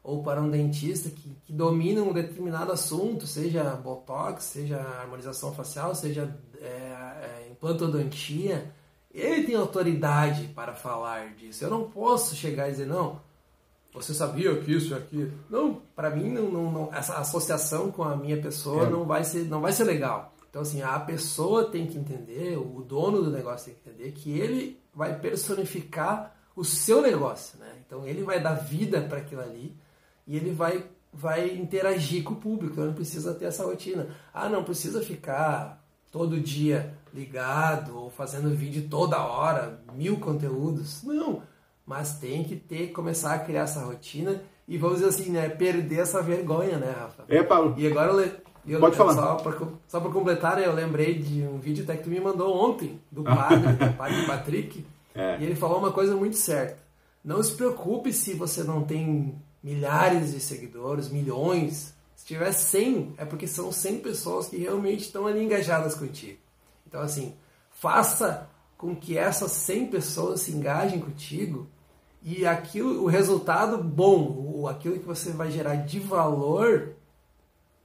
ou 0.09 0.23
para 0.23 0.41
um 0.41 0.49
dentista 0.49 1.11
que, 1.11 1.37
que 1.45 1.53
domina 1.53 2.01
um 2.01 2.15
determinado 2.15 2.73
assunto, 2.73 3.27
seja 3.27 3.63
botox, 3.77 4.43
seja 4.45 4.81
harmonização 4.81 5.53
facial, 5.53 5.95
seja 5.95 6.35
é, 6.63 6.65
é, 6.67 7.47
ele 9.13 9.45
tem 9.45 9.55
autoridade 9.55 10.49
para 10.55 10.73
falar 10.73 11.35
disso. 11.35 11.63
Eu 11.63 11.69
não 11.69 11.91
posso 11.91 12.35
chegar 12.35 12.69
e 12.69 12.71
dizer, 12.71 12.87
não, 12.87 13.21
você 13.93 14.15
sabia 14.15 14.57
que 14.57 14.73
isso 14.73 14.95
e 14.95 14.97
aquilo. 14.97 15.33
Não, 15.51 15.83
para 15.95 16.09
mim, 16.09 16.31
não, 16.31 16.51
não, 16.51 16.73
não, 16.73 16.95
essa 16.95 17.19
associação 17.19 17.93
com 17.93 18.03
a 18.03 18.17
minha 18.17 18.41
pessoa 18.41 18.87
é. 18.87 18.89
não, 18.89 19.05
vai 19.05 19.25
ser, 19.25 19.45
não 19.45 19.61
vai 19.61 19.73
ser 19.73 19.85
legal. 19.85 20.35
Então, 20.49 20.63
assim, 20.63 20.81
a 20.81 20.99
pessoa 21.01 21.67
tem 21.67 21.87
que 21.87 21.99
entender, 21.99 22.57
o 22.57 22.81
dono 22.81 23.23
do 23.23 23.31
negócio 23.31 23.67
tem 23.67 23.75
que 23.75 23.91
entender 23.91 24.13
que 24.13 24.39
ele 24.39 24.81
vai 24.95 25.19
personificar 25.19 26.35
o 26.57 26.65
seu 26.65 27.03
negócio, 27.03 27.59
né? 27.59 27.75
Então, 27.87 28.07
ele 28.07 28.23
vai 28.23 28.41
dar 28.41 28.55
vida 28.55 29.03
para 29.03 29.19
aquilo 29.19 29.43
ali 29.43 29.77
e 30.29 30.37
ele 30.37 30.53
vai, 30.53 30.85
vai 31.13 31.51
interagir 31.51 32.23
com 32.23 32.35
o 32.35 32.37
público. 32.37 32.75
Então, 32.75 32.87
não 32.87 32.93
precisa 32.93 33.35
ter 33.35 33.47
essa 33.47 33.65
rotina. 33.65 34.09
Ah, 34.33 34.49
não 34.49 34.63
precisa 34.63 35.01
ficar 35.01 35.83
todo 36.13 36.39
dia 36.39 36.95
ligado 37.13 37.97
ou 37.99 38.11
fazendo 38.11 38.55
vídeo 38.55 38.87
toda 38.89 39.19
hora, 39.19 39.81
mil 39.95 40.19
conteúdos. 40.19 41.03
Não, 41.03 41.43
mas 41.87 42.19
tem 42.19 42.45
que 42.45 42.55
ter, 42.55 42.89
começar 42.89 43.35
a 43.35 43.39
criar 43.39 43.63
essa 43.63 43.81
rotina 43.81 44.43
e 44.69 44.77
vamos 44.77 44.99
dizer 44.99 45.09
assim, 45.09 45.31
né, 45.31 45.49
perder 45.49 46.01
essa 46.01 46.23
vergonha, 46.23 46.77
né, 46.77 46.95
Rafa? 46.99 47.25
É, 47.27 47.43
Paulo. 47.43 47.75
E 47.79 47.87
agora 47.87 48.13
eu, 48.13 48.31
eu 48.67 48.81
Pode 48.81 48.97
falar. 48.97 49.15
Só 49.15 49.35
para 49.37 49.69
só 49.89 49.99
pra 49.99 50.11
completar, 50.11 50.57
né, 50.57 50.67
eu 50.67 50.75
lembrei 50.75 51.19
de 51.19 51.43
um 51.43 51.59
vídeo 51.59 51.85
até 51.85 51.97
que 51.97 52.05
tu 52.05 52.11
me 52.11 52.21
mandou 52.21 52.55
ontem, 52.55 53.01
do 53.11 53.23
padre, 53.23 53.73
do 53.73 53.93
padre 53.97 54.27
Patrick, 54.27 54.85
é. 55.15 55.39
e 55.41 55.45
ele 55.45 55.55
falou 55.55 55.79
uma 55.79 55.91
coisa 55.91 56.15
muito 56.15 56.37
certa. 56.37 56.79
Não 57.25 57.43
se 57.43 57.55
preocupe 57.55 58.13
se 58.13 58.35
você 58.35 58.63
não 58.63 58.85
tem 58.85 59.35
milhares 59.63 60.33
de 60.33 60.41
seguidores, 60.41 61.09
milhões. 61.09 61.95
Se 62.15 62.27
tiver 62.27 62.53
100, 62.53 63.15
é 63.17 63.25
porque 63.25 63.47
são 63.47 63.71
100 63.71 64.01
pessoas 64.01 64.49
que 64.49 64.57
realmente 64.57 65.03
estão 65.03 65.27
ali 65.27 65.43
engajadas 65.43 65.95
contigo. 65.95 66.39
Então, 66.87 67.01
assim, 67.01 67.35
faça 67.71 68.49
com 68.77 68.95
que 68.95 69.19
essas 69.19 69.53
100 69.53 69.89
pessoas 69.89 70.41
se 70.41 70.53
engajem 70.53 71.01
contigo 71.01 71.69
e 72.23 72.47
aquilo, 72.47 73.05
o 73.05 73.07
resultado 73.07 73.83
bom, 73.83 74.67
aquilo 74.67 74.99
que 74.99 75.07
você 75.07 75.31
vai 75.31 75.51
gerar 75.51 75.77
de 75.77 76.01
valor, 76.01 76.95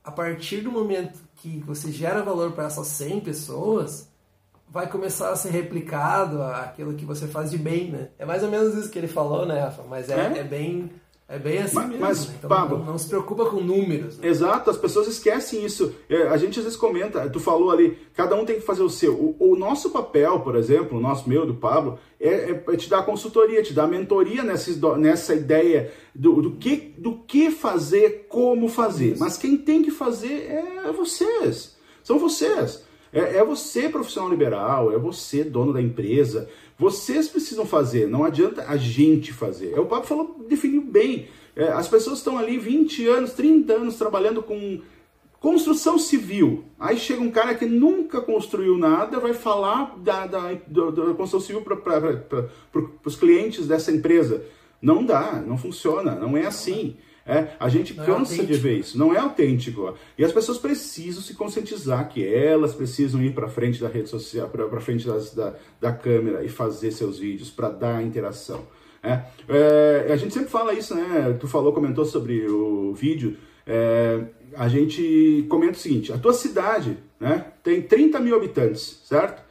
a 0.04 0.12
partir 0.12 0.62
do 0.62 0.72
momento 0.72 1.20
que 1.36 1.60
você 1.60 1.92
gera 1.92 2.24
valor 2.24 2.52
para 2.52 2.66
essas 2.66 2.88
100 2.88 3.22
pessoas, 3.22 4.10
vai 4.68 4.90
começar 4.90 5.32
a 5.32 5.36
ser 5.36 5.52
replicado 5.52 6.42
aquilo 6.42 6.96
que 6.96 7.06
você 7.06 7.28
faz 7.28 7.52
de 7.52 7.58
bem, 7.58 7.92
né? 7.92 8.10
É 8.18 8.26
mais 8.26 8.42
ou 8.44 8.50
menos 8.50 8.74
isso 8.76 8.90
que 8.90 8.98
ele 8.98 9.08
falou, 9.08 9.46
né, 9.46 9.60
Rafa? 9.60 9.84
Mas 9.84 10.10
é, 10.10 10.20
é? 10.20 10.40
é 10.40 10.44
bem 10.44 10.92
é 11.28 11.40
bem 11.40 11.58
assim 11.60 11.76
mas, 11.76 11.88
mesmo. 11.88 12.02
Mas, 12.02 12.28
né? 12.28 12.36
então, 12.38 12.50
Pablo, 12.50 12.78
não, 12.80 12.86
não, 12.86 12.98
se 12.98 13.08
preocupa 13.08 13.46
com 13.46 13.62
números. 13.62 14.18
Né? 14.18 14.28
Exato, 14.28 14.70
as 14.70 14.78
pessoas 14.78 15.08
esquecem 15.08 15.64
isso. 15.66 15.94
É, 16.10 16.28
a 16.28 16.38
gente 16.38 16.60
às 16.60 16.66
vezes 16.66 16.78
comenta, 16.78 17.30
tu 17.30 17.40
falou 17.40 17.72
ali, 17.72 17.98
cada 18.14 18.36
um 18.36 18.46
tem 18.46 18.58
que 18.58 18.62
fazer 18.62 18.84
o 18.84 18.90
seu. 18.90 19.14
O, 19.14 19.36
o 19.40 19.56
nosso 19.56 19.90
papel, 19.90 20.42
por 20.42 20.56
exemplo, 20.56 20.98
o 20.98 21.02
nosso 21.02 21.28
meu, 21.30 21.46
do 21.46 21.56
Pablo, 21.56 21.98
é, 22.20 22.62
é, 22.68 22.76
te 22.76 22.90
dar 22.90 23.04
consultoria, 23.04 23.64
te 23.64 23.74
dar 23.74 23.88
mentoria 23.88 24.44
nessa, 24.44 24.98
nessa 24.98 25.34
ideia 25.34 25.92
do, 26.14 26.42
do, 26.42 26.52
que, 26.52 26.94
do 26.98 27.20
que 27.20 27.50
fazer, 27.50 28.28
como 28.28 28.68
fazer. 28.68 29.16
Mas 29.18 29.38
quem 29.38 29.58
tem 29.58 29.82
que 29.82 29.92
fazer 29.92 30.52
é 30.52 30.92
vocês. 30.92 31.78
São 32.04 32.20
vocês. 32.20 32.84
É, 33.14 33.38
é 33.38 33.44
você, 33.44 33.88
profissional 33.88 34.30
liberal, 34.30 34.92
é 34.92 34.98
você, 34.98 35.44
dono 35.44 35.72
da 35.72 35.82
empresa. 35.82 36.50
Vocês 36.78 37.28
precisam 37.30 37.66
fazer, 37.66 38.08
não 38.08 38.24
adianta 38.24 38.66
a 38.68 38.76
gente 38.76 39.32
fazer. 39.32 39.74
É, 39.74 39.80
o 39.80 39.86
Pablo 39.86 40.08
falou, 40.08 40.46
definiu 40.50 40.82
bem. 40.82 41.28
É, 41.56 41.68
as 41.68 41.88
pessoas 41.88 42.18
estão 42.18 42.38
ali 42.38 42.58
20 42.58 43.08
anos, 43.08 43.34
30 43.34 43.74
anos 43.74 43.96
trabalhando 43.96 44.42
com 44.42 44.82
construção 45.40 46.00
civil. 46.00 46.64
Aí 46.80 46.98
chega 46.98 47.22
um 47.22 47.30
cara 47.30 47.54
que 47.54 47.66
nunca 47.66 48.22
construiu 48.22 48.78
nada, 48.78 49.20
vai 49.20 49.34
falar 49.34 49.96
da, 50.00 50.26
da, 50.26 50.54
da, 50.54 50.90
da 50.90 51.14
construção 51.14 51.40
civil 51.40 51.62
para 51.62 52.90
os 53.06 53.16
clientes 53.16 53.68
dessa 53.68 53.92
empresa. 53.92 54.44
Não 54.82 55.06
dá, 55.06 55.44
não 55.46 55.58
funciona, 55.58 56.16
não 56.16 56.36
é 56.36 56.46
assim. 56.46 56.98
É, 57.26 57.48
a 57.58 57.70
gente 57.70 57.94
não 57.94 58.04
é 58.04 58.08
cansa 58.08 58.42
é 58.42 58.46
de 58.46 58.54
ver 58.54 58.80
isso, 58.80 58.98
não 58.98 59.14
é 59.14 59.18
autêntico. 59.18 59.96
E 60.18 60.26
as 60.26 60.32
pessoas 60.32 60.58
precisam 60.58 61.22
se 61.22 61.34
conscientizar 61.34 62.10
que 62.10 62.26
elas 62.26 62.76
precisam 62.76 63.24
ir 63.24 63.34
para 63.34 63.48
frente 63.48 63.80
da 63.80 63.88
rede 63.88 64.10
social, 64.10 64.50
para 64.50 64.82
frente 64.82 65.08
das, 65.08 65.34
da, 65.34 65.54
da 65.80 65.94
câmera 65.94 66.44
e 66.44 66.50
fazer 66.50 66.92
seus 66.92 67.20
vídeos 67.20 67.50
para 67.50 67.70
dar 67.70 68.04
interação. 68.04 68.68
É, 69.02 69.22
é, 69.50 70.14
a 70.14 70.16
gente 70.16 70.34
sempre 70.34 70.50
fala 70.50 70.74
isso, 70.74 70.96
né? 70.96 71.38
Tu 71.40 71.48
falou, 71.48 71.74
comentou 71.74 72.06
sobre 72.06 72.46
o 72.48 72.94
vídeo. 72.94 73.38
É, 73.66 74.22
a 74.56 74.68
gente 74.68 75.46
comenta 75.50 75.74
o 75.74 75.80
seguinte: 75.80 76.12
a 76.12 76.18
tua 76.18 76.34
cidade 76.34 76.98
né, 77.20 77.46
tem 77.64 77.82
30 77.82 78.20
mil 78.20 78.36
habitantes, 78.36 79.02
certo? 79.06 79.44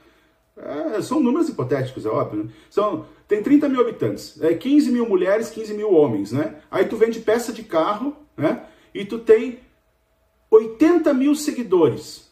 É, 0.63 1.03
são 1.03 1.21
números 1.21 1.49
hipotéticos, 1.49 2.07
é 2.07 2.09
óbvio. 2.09 2.45
Né? 2.45 2.51
São 2.71 3.07
tem 3.27 3.43
30 3.43 3.69
mil 3.69 3.81
habitantes, 3.81 4.41
é 4.43 4.53
15 4.55 4.93
mil 4.93 5.09
mulheres, 5.09 5.49
15 5.51 5.73
mil 5.75 5.93
homens, 5.93 6.33
né? 6.33 6.57
Aí 6.71 6.85
tu 6.85 6.97
vende 6.97 7.19
peça 7.21 7.53
de 7.53 7.63
carro, 7.63 8.15
né? 8.37 8.65
E 8.95 9.07
tu 9.07 9.19
tem 9.19 9.61
80 10.51 11.15
mil 11.15 11.35
seguidores. 11.35 12.31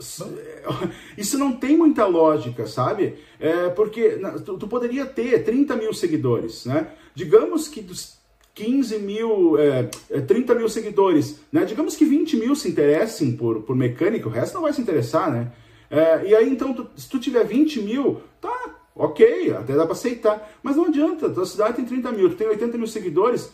Isso 1.16 1.38
não 1.38 1.52
tem 1.52 1.76
muita 1.76 2.06
lógica, 2.06 2.66
sabe? 2.66 3.18
É 3.38 3.68
porque 3.68 4.18
tu, 4.44 4.58
tu, 4.58 4.66
poderia 4.66 5.06
ter 5.06 5.44
30 5.44 5.76
mil 5.76 5.94
seguidores, 5.94 6.64
né? 6.66 6.88
Digamos 7.14 7.68
que 7.68 7.80
dos 7.80 8.18
15 8.54 8.98
mil, 8.98 9.58
é, 9.58 9.84
30 10.22 10.52
é, 10.52 10.56
mil 10.56 10.68
seguidores, 10.68 11.40
né? 11.52 11.64
Digamos 11.64 11.94
que 11.94 12.04
20 12.04 12.36
mil 12.36 12.56
se 12.56 12.68
interessem 12.68 13.36
por, 13.36 13.62
por 13.62 13.76
mecânica, 13.76 14.28
o 14.28 14.32
resto 14.32 14.54
não 14.54 14.62
vai 14.62 14.72
se 14.72 14.80
interessar, 14.80 15.30
né? 15.30 15.52
É, 15.90 16.28
e 16.28 16.34
aí 16.34 16.48
então, 16.48 16.72
tu, 16.72 16.88
se 16.96 17.08
tu 17.08 17.18
tiver 17.18 17.44
20 17.44 17.82
mil, 17.82 18.22
tá, 18.40 18.80
Ok, 18.94 19.52
até 19.52 19.74
dá 19.74 19.84
para 19.84 19.92
aceitar. 19.92 20.50
Mas 20.62 20.76
não 20.76 20.86
adianta, 20.86 21.30
tua 21.30 21.46
cidade 21.46 21.76
tem 21.76 21.86
30 21.86 22.12
mil, 22.12 22.28
tu 22.28 22.36
tem 22.36 22.48
80 22.48 22.76
mil 22.76 22.86
seguidores, 22.86 23.50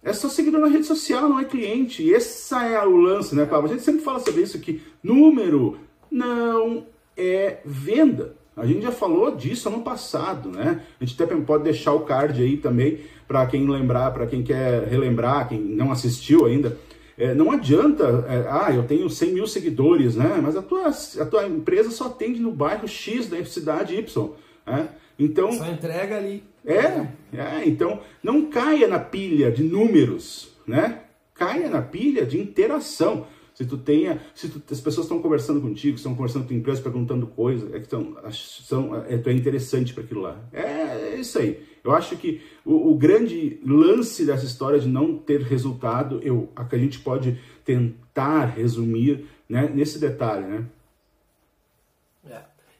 é 0.00 0.12
só 0.12 0.28
seguidor 0.28 0.60
na 0.60 0.68
rede 0.68 0.84
social, 0.84 1.28
não 1.28 1.40
é 1.40 1.44
cliente. 1.44 2.04
E 2.04 2.10
esse 2.10 2.54
é 2.54 2.80
o 2.86 2.96
lance, 2.96 3.34
né, 3.34 3.44
Pablo? 3.44 3.68
A 3.68 3.72
gente 3.72 3.82
sempre 3.82 4.02
fala 4.02 4.20
sobre 4.20 4.42
isso, 4.42 4.60
que 4.60 4.80
número 5.02 5.78
não 6.08 6.86
é 7.16 7.58
venda. 7.64 8.36
A 8.56 8.64
gente 8.64 8.82
já 8.82 8.92
falou 8.92 9.34
disso 9.34 9.68
ano 9.68 9.82
passado, 9.82 10.50
né? 10.50 10.82
A 11.00 11.04
gente 11.04 11.20
até 11.20 11.34
pode 11.34 11.64
deixar 11.64 11.92
o 11.92 12.00
card 12.00 12.40
aí 12.40 12.56
também 12.56 13.00
para 13.26 13.44
quem 13.46 13.68
lembrar, 13.68 14.12
para 14.12 14.26
quem 14.26 14.42
quer 14.44 14.84
relembrar, 14.84 15.48
quem 15.48 15.60
não 15.60 15.90
assistiu 15.90 16.46
ainda. 16.46 16.78
É, 17.18 17.34
não 17.34 17.50
adianta, 17.50 18.26
é, 18.28 18.46
ah, 18.48 18.70
eu 18.74 18.82
tenho 18.82 19.08
100 19.08 19.32
mil 19.32 19.46
seguidores, 19.46 20.16
né? 20.16 20.38
Mas 20.42 20.54
a 20.54 20.62
tua, 20.62 20.88
a 20.88 21.24
tua 21.24 21.46
empresa 21.46 21.90
só 21.90 22.06
atende 22.06 22.40
no 22.40 22.50
bairro 22.50 22.86
X 22.86 23.28
da 23.28 23.42
cidade 23.44 23.94
Y. 23.94 24.30
É? 24.66 24.86
Então, 25.18 25.52
Só 25.52 25.66
entrega 25.66 26.16
ali. 26.16 26.44
É, 26.64 27.06
é, 27.32 27.62
então 27.64 28.00
não 28.22 28.50
caia 28.50 28.88
na 28.88 28.98
pilha 28.98 29.50
de 29.50 29.62
números, 29.62 30.50
né? 30.66 31.02
Caia 31.32 31.70
na 31.70 31.80
pilha 31.80 32.26
de 32.26 32.40
interação. 32.40 33.26
Se 33.56 33.64
tu 33.64 33.76
tenha, 33.76 34.20
se 34.34 34.48
tu, 34.48 34.62
as 34.70 34.80
pessoas 34.80 35.06
estão 35.06 35.20
conversando 35.20 35.60
contigo, 35.60 35.96
estão 35.96 36.14
conversando 36.14 36.42
com 36.42 36.46
a 36.46 36.48
tua 36.50 36.56
empresa, 36.58 36.82
perguntando 36.82 37.26
coisas, 37.26 37.72
é 37.74 37.78
que 37.78 37.86
estão, 37.86 38.16
são, 38.30 38.94
é, 38.94 39.18
tu 39.18 39.28
é 39.28 39.32
interessante 39.32 39.92
para 39.92 40.04
aquilo 40.04 40.20
lá. 40.20 40.38
É, 40.52 40.60
é, 40.60 41.16
isso 41.18 41.38
aí. 41.38 41.66
Eu 41.82 41.92
acho 41.92 42.16
que 42.16 42.42
o, 42.64 42.92
o, 42.92 42.94
grande 42.96 43.58
lance 43.66 44.24
dessa 44.24 44.44
história 44.44 44.78
de 44.78 44.86
não 44.86 45.16
ter 45.16 45.40
resultado, 45.40 46.20
eu, 46.22 46.52
a 46.54 46.64
que 46.64 46.76
a 46.76 46.78
gente 46.78 46.98
pode 46.98 47.40
tentar 47.64 48.44
resumir 48.44 49.26
né, 49.48 49.68
nesse 49.72 49.98
detalhe, 49.98 50.46
né? 50.46 50.66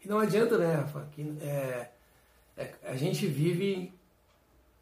E 0.06 0.08
não 0.08 0.20
adianta, 0.20 0.56
né, 0.56 0.72
Rafa? 0.72 1.08
Que, 1.10 1.36
é, 1.40 1.88
é, 2.56 2.74
a 2.84 2.94
gente 2.94 3.26
vive. 3.26 3.92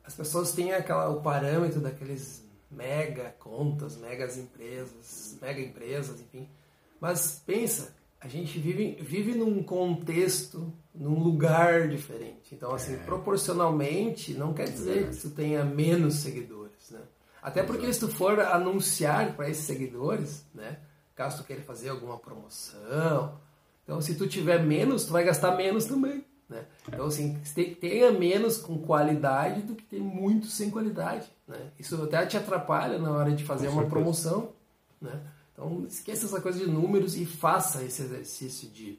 As 0.05 0.15
pessoas 0.15 0.53
têm 0.53 0.75
aquela, 0.75 1.09
o 1.09 1.23
parâmetro 1.23 1.81
daqueles 1.81 2.44
mega 2.75 3.35
contas, 3.39 3.97
megas 3.97 4.37
empresas, 4.37 5.39
mega 5.41 5.61
empresas, 5.61 6.21
enfim. 6.21 6.49
Mas 7.01 7.43
pensa, 7.45 7.95
a 8.21 8.29
gente 8.29 8.59
vive, 8.59 8.97
vive 9.01 9.35
num 9.35 9.63
contexto, 9.63 10.73
num 10.95 11.19
lugar 11.19 11.89
diferente. 11.89 12.55
Então, 12.55 12.75
assim, 12.75 12.95
é. 12.95 12.99
proporcionalmente, 12.99 14.35
não 14.35 14.53
quer 14.53 14.69
dizer 14.69 15.11
que 15.11 15.17
tu 15.17 15.31
tenha 15.31 15.65
menos 15.65 16.17
seguidores, 16.17 16.91
né? 16.91 17.01
Até 17.43 17.63
porque 17.63 17.93
se 17.93 18.01
tu 18.01 18.09
for 18.09 18.41
anunciar 18.41 19.37
para 19.37 19.51
esses 19.51 19.65
seguidores, 19.65 20.47
né? 20.55 20.79
Caso 21.15 21.43
tu 21.43 21.47
queira 21.47 21.63
fazer 21.63 21.91
alguma 21.91 22.19
promoção, 22.19 23.39
então, 23.85 24.01
se 24.01 24.15
tu 24.15 24.27
tiver 24.27 24.65
menos, 24.65 25.05
tu 25.05 25.13
vai 25.13 25.25
gastar 25.25 25.57
menos 25.57 25.85
também. 25.85 26.25
Né? 26.49 26.65
Então, 26.87 27.07
assim, 27.07 27.41
tenha 27.81 28.13
menos 28.13 28.59
com 28.59 28.79
qualidade 28.79 29.63
do 29.63 29.75
que 29.75 29.83
ter 29.83 30.01
muito 30.01 30.47
sem 30.47 30.71
qualidade. 30.71 31.31
Né? 31.49 31.59
Isso 31.79 32.03
até 32.03 32.25
te 32.27 32.37
atrapalha 32.37 32.99
na 32.99 33.11
hora 33.11 33.33
de 33.33 33.45
fazer 33.45 33.69
uma 33.69 33.87
promoção. 33.87 34.53
Né? 35.01 35.21
Então, 35.53 35.85
esqueça 35.87 36.27
essa 36.27 36.41
coisa 36.41 36.59
de 36.59 36.67
números 36.67 37.17
e 37.17 37.25
faça 37.25 37.83
esse 37.83 38.03
exercício 38.03 38.69
de, 38.69 38.99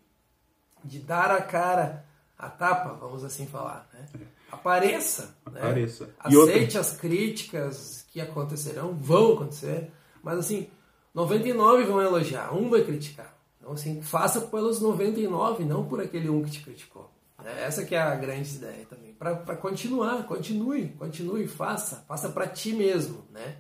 de 0.83 0.99
dar 0.99 1.31
a 1.31 1.41
cara, 1.41 2.05
a 2.37 2.49
tapa, 2.49 2.93
vamos 2.93 3.23
assim 3.23 3.45
falar. 3.45 3.87
Né? 3.93 4.27
Apareça. 4.51 5.35
Né? 5.51 5.59
Apareça. 5.59 6.09
Aceite 6.19 6.77
outra... 6.77 6.79
as 6.79 6.97
críticas 6.97 8.05
que 8.09 8.21
acontecerão, 8.21 8.93
vão 8.93 9.33
acontecer, 9.33 9.91
mas 10.23 10.39
assim, 10.39 10.67
99 11.13 11.83
vão 11.83 12.01
elogiar, 12.01 12.53
um 12.53 12.69
vai 12.69 12.83
criticar. 12.83 13.35
Então, 13.59 13.73
assim, 13.73 14.01
faça 14.01 14.41
pelos 14.41 14.79
99, 14.79 15.65
não 15.65 15.85
por 15.85 15.99
aquele 15.99 16.29
um 16.29 16.43
que 16.43 16.51
te 16.51 16.61
criticou. 16.61 17.14
Essa 17.43 17.83
que 17.83 17.93
é 17.93 18.01
a 18.01 18.15
grande 18.15 18.55
ideia 18.55 18.85
também. 18.85 19.13
para 19.13 19.55
continuar, 19.57 20.23
continue, 20.23 20.89
continue, 20.89 21.47
faça, 21.47 22.03
faça 22.07 22.29
para 22.29 22.47
ti 22.47 22.73
mesmo, 22.73 23.23
né? 23.31 23.57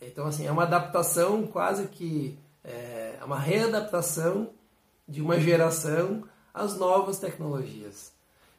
Então 0.00 0.26
assim 0.26 0.46
é 0.46 0.50
uma 0.50 0.64
adaptação 0.64 1.46
quase 1.46 1.86
que 1.88 2.38
é, 2.64 3.16
é 3.20 3.24
uma 3.24 3.38
readaptação 3.38 4.50
de 5.06 5.20
uma 5.20 5.38
geração 5.38 6.24
às 6.52 6.76
novas 6.76 7.18
tecnologias. 7.18 8.12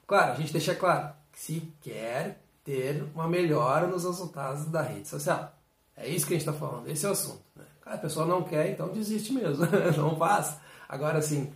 Claro, 0.07 0.33
a 0.33 0.35
gente 0.35 0.53
deixa 0.53 0.75
claro 0.75 1.13
que 1.31 1.39
se 1.39 1.73
quer 1.81 2.39
ter 2.63 3.03
uma 3.13 3.27
melhora 3.27 3.87
nos 3.87 4.03
resultados 4.03 4.65
da 4.65 4.81
rede 4.81 5.07
social. 5.07 5.53
É 5.95 6.07
isso 6.07 6.25
que 6.25 6.33
a 6.33 6.37
gente 6.37 6.47
está 6.47 6.53
falando, 6.53 6.87
esse 6.87 7.05
é 7.05 7.09
o 7.09 7.11
assunto. 7.11 7.43
Né? 7.55 7.65
a 7.85 7.97
pessoa 7.97 8.25
não 8.25 8.43
quer, 8.43 8.69
então 8.69 8.89
desiste 8.89 9.33
mesmo, 9.33 9.65
não 9.97 10.15
faz. 10.15 10.57
Agora, 10.87 11.17
assim, 11.19 11.51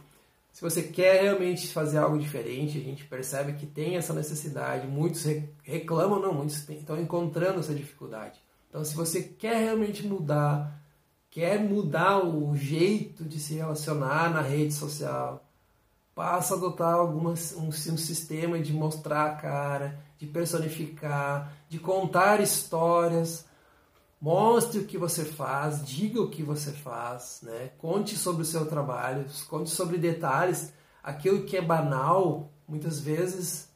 se 0.57 0.63
você 0.63 0.81
quer 0.81 1.21
realmente 1.21 1.67
fazer 1.67 1.99
algo 1.99 2.17
diferente, 2.17 2.79
a 2.79 2.81
gente 2.81 3.05
percebe 3.05 3.53
que 3.53 3.67
tem 3.67 3.95
essa 3.95 4.11
necessidade, 4.11 4.87
muitos 4.87 5.23
reclamam, 5.61 6.19
não, 6.19 6.33
muitos 6.33 6.67
estão 6.67 6.99
encontrando 6.99 7.59
essa 7.59 7.75
dificuldade. 7.75 8.41
Então, 8.67 8.83
se 8.83 8.95
você 8.95 9.21
quer 9.21 9.57
realmente 9.57 10.03
mudar, 10.03 10.83
quer 11.29 11.59
mudar 11.59 12.25
o 12.25 12.57
jeito 12.57 13.23
de 13.23 13.39
se 13.39 13.53
relacionar 13.53 14.31
na 14.31 14.41
rede 14.41 14.73
social, 14.73 15.47
passa 16.15 16.55
a 16.55 16.57
adotar 16.57 16.95
algumas, 16.95 17.53
um, 17.53 17.67
um 17.67 17.71
sistema 17.71 18.57
de 18.57 18.73
mostrar 18.73 19.25
a 19.25 19.35
cara, 19.35 19.99
de 20.17 20.25
personificar, 20.25 21.53
de 21.69 21.77
contar 21.77 22.41
histórias. 22.41 23.45
Mostre 24.19 24.79
o 24.79 24.85
que 24.85 24.97
você 24.97 25.23
faz, 25.23 25.85
diga 25.85 26.19
o 26.19 26.29
que 26.29 26.41
você 26.41 26.71
faz, 26.71 27.39
né? 27.43 27.71
conte 27.77 28.17
sobre 28.17 28.41
o 28.41 28.45
seu 28.45 28.65
trabalho, 28.65 29.25
conte 29.47 29.69
sobre 29.69 29.97
detalhes. 29.97 30.73
Aquilo 31.03 31.43
que 31.43 31.55
é 31.55 31.61
banal, 31.61 32.51
muitas 32.67 32.99
vezes, 32.99 33.69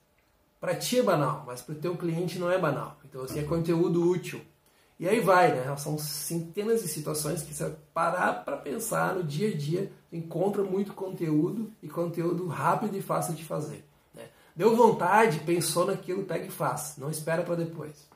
para 0.59 0.75
ti 0.75 0.99
é 0.99 1.03
banal, 1.03 1.43
mas 1.45 1.61
para 1.61 1.73
o 1.73 1.77
teu 1.77 1.95
cliente 1.95 2.39
não 2.39 2.51
é 2.51 2.57
banal. 2.57 2.97
Então, 3.05 3.23
assim, 3.23 3.39
é 3.39 3.43
conteúdo 3.43 4.07
útil. 4.07 4.41
E 4.99 5.09
aí 5.09 5.19
vai, 5.19 5.51
né? 5.51 5.75
São 5.77 5.97
centenas 5.97 6.83
de 6.83 6.87
situações 6.87 7.41
que 7.41 7.53
você 7.53 7.75
parar 7.91 8.45
para 8.45 8.55
pensar 8.55 9.15
no 9.15 9.23
dia 9.23 9.49
a 9.49 9.57
dia, 9.57 9.91
encontra 10.13 10.61
muito 10.61 10.93
conteúdo 10.93 11.71
e 11.81 11.89
conteúdo 11.89 12.45
rápido 12.45 12.95
e 12.95 13.01
fácil 13.01 13.33
de 13.33 13.43
fazer. 13.43 13.83
Né? 14.13 14.29
Deu 14.55 14.75
vontade, 14.75 15.39
pensou 15.39 15.87
naquilo, 15.87 16.23
pega 16.23 16.45
e 16.45 16.51
faz. 16.51 16.97
Não 16.99 17.09
espera 17.09 17.41
para 17.41 17.55
depois. 17.55 18.10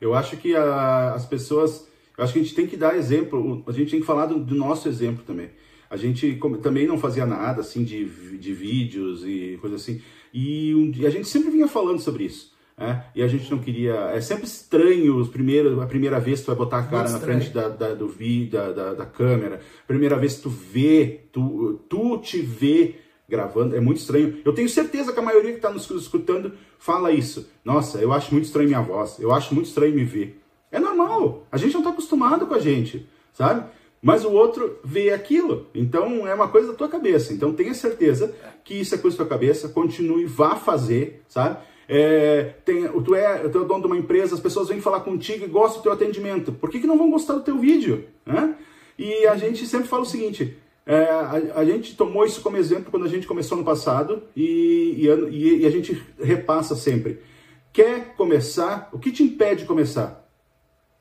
Eu 0.00 0.14
acho 0.14 0.36
que 0.36 0.54
a, 0.54 1.14
as 1.14 1.26
pessoas, 1.26 1.88
eu 2.16 2.24
acho 2.24 2.32
que 2.32 2.38
a 2.38 2.42
gente 2.42 2.54
tem 2.54 2.66
que 2.66 2.76
dar 2.76 2.96
exemplo, 2.96 3.62
a 3.66 3.72
gente 3.72 3.90
tem 3.90 4.00
que 4.00 4.06
falar 4.06 4.26
do, 4.26 4.38
do 4.38 4.54
nosso 4.54 4.88
exemplo 4.88 5.24
também. 5.26 5.50
A 5.90 5.96
gente 5.96 6.34
como, 6.36 6.58
também 6.58 6.86
não 6.86 6.98
fazia 6.98 7.24
nada 7.24 7.62
assim 7.62 7.82
de, 7.82 8.04
de 8.38 8.52
vídeos 8.52 9.24
e 9.24 9.58
coisa 9.60 9.76
assim. 9.76 10.00
E, 10.32 10.92
e 10.96 11.06
a 11.06 11.10
gente 11.10 11.26
sempre 11.26 11.50
vinha 11.50 11.66
falando 11.66 12.00
sobre 12.00 12.24
isso. 12.24 12.56
É, 12.80 13.00
e 13.12 13.22
a 13.22 13.26
gente 13.26 13.50
não 13.50 13.58
queria. 13.58 13.94
É 14.14 14.20
sempre 14.20 14.44
estranho 14.44 15.16
os 15.16 15.28
primeiros, 15.28 15.76
a 15.80 15.86
primeira 15.86 16.20
vez 16.20 16.38
que 16.38 16.44
tu 16.44 16.48
vai 16.48 16.56
botar 16.56 16.78
a 16.78 16.82
cara 16.84 17.10
na 17.10 17.18
frente 17.18 17.50
da, 17.50 17.68
da, 17.68 17.92
do 17.92 18.06
vídeo, 18.06 18.52
da, 18.52 18.70
da, 18.70 18.94
da, 18.94 19.06
câmera, 19.06 19.60
primeira 19.84 20.16
vez 20.16 20.36
que 20.36 20.42
tu 20.42 20.48
vê, 20.48 21.22
tu, 21.32 21.80
tu 21.88 22.18
te 22.18 22.40
vê 22.40 22.94
gravando, 23.28 23.76
é 23.76 23.80
muito 23.80 23.98
estranho. 23.98 24.40
Eu 24.44 24.54
tenho 24.54 24.68
certeza 24.68 25.12
que 25.12 25.18
a 25.18 25.22
maioria 25.22 25.50
que 25.50 25.58
está 25.58 25.70
nos 25.70 25.88
escutando 25.90 26.52
fala 26.78 27.12
isso. 27.12 27.50
Nossa, 27.62 27.98
eu 27.98 28.12
acho 28.12 28.32
muito 28.32 28.46
estranho 28.46 28.68
minha 28.68 28.80
voz, 28.80 29.18
eu 29.20 29.32
acho 29.34 29.54
muito 29.54 29.66
estranho 29.66 29.94
me 29.94 30.04
ver. 30.04 30.40
É 30.72 30.80
normal, 30.80 31.46
a 31.52 31.56
gente 31.58 31.74
não 31.74 31.80
está 31.80 31.90
acostumado 31.90 32.46
com 32.46 32.54
a 32.54 32.58
gente, 32.58 33.06
sabe? 33.32 33.68
Mas 34.00 34.24
o 34.24 34.30
outro 34.30 34.78
vê 34.84 35.10
aquilo. 35.10 35.66
Então 35.74 36.26
é 36.26 36.32
uma 36.32 36.48
coisa 36.48 36.68
da 36.68 36.74
tua 36.74 36.88
cabeça. 36.88 37.32
Então 37.32 37.52
tenha 37.52 37.74
certeza 37.74 38.34
que 38.64 38.74
isso 38.74 38.94
é 38.94 38.98
coisa 38.98 39.16
da 39.16 39.24
tua 39.24 39.30
cabeça, 39.30 39.68
continue, 39.68 40.24
vá 40.24 40.56
fazer, 40.56 41.22
sabe? 41.28 41.58
É, 41.88 42.54
tem, 42.64 42.86
tu, 43.02 43.14
é, 43.14 43.48
tu 43.48 43.62
é 43.62 43.64
dono 43.64 43.80
de 43.80 43.86
uma 43.86 43.96
empresa, 43.96 44.34
as 44.34 44.40
pessoas 44.40 44.68
vêm 44.68 44.80
falar 44.80 45.00
contigo 45.00 45.44
e 45.44 45.48
gostam 45.48 45.80
do 45.80 45.82
teu 45.84 45.92
atendimento. 45.92 46.52
Por 46.52 46.70
que, 46.70 46.80
que 46.80 46.86
não 46.86 46.98
vão 46.98 47.10
gostar 47.10 47.34
do 47.34 47.42
teu 47.42 47.58
vídeo? 47.58 48.04
Né? 48.24 48.54
E 48.98 49.26
a 49.26 49.36
gente 49.36 49.66
sempre 49.66 49.88
fala 49.88 50.02
o 50.02 50.06
seguinte: 50.06 50.56
é, 50.88 51.04
a, 51.04 51.60
a, 51.60 51.64
gente 51.66 51.94
tomou 51.94 52.24
isso 52.24 52.40
como 52.40 52.56
exemplo 52.56 52.90
quando 52.90 53.04
a 53.04 53.10
gente 53.10 53.26
começou 53.26 53.58
no 53.58 53.62
passado 53.62 54.22
e, 54.34 55.06
e, 55.30 55.60
e, 55.60 55.66
a 55.66 55.70
gente 55.70 56.02
repassa 56.18 56.74
sempre. 56.74 57.20
Quer 57.70 58.14
começar? 58.14 58.88
O 58.90 58.98
que 58.98 59.12
te 59.12 59.22
impede 59.22 59.60
de 59.60 59.66
começar? 59.66 60.26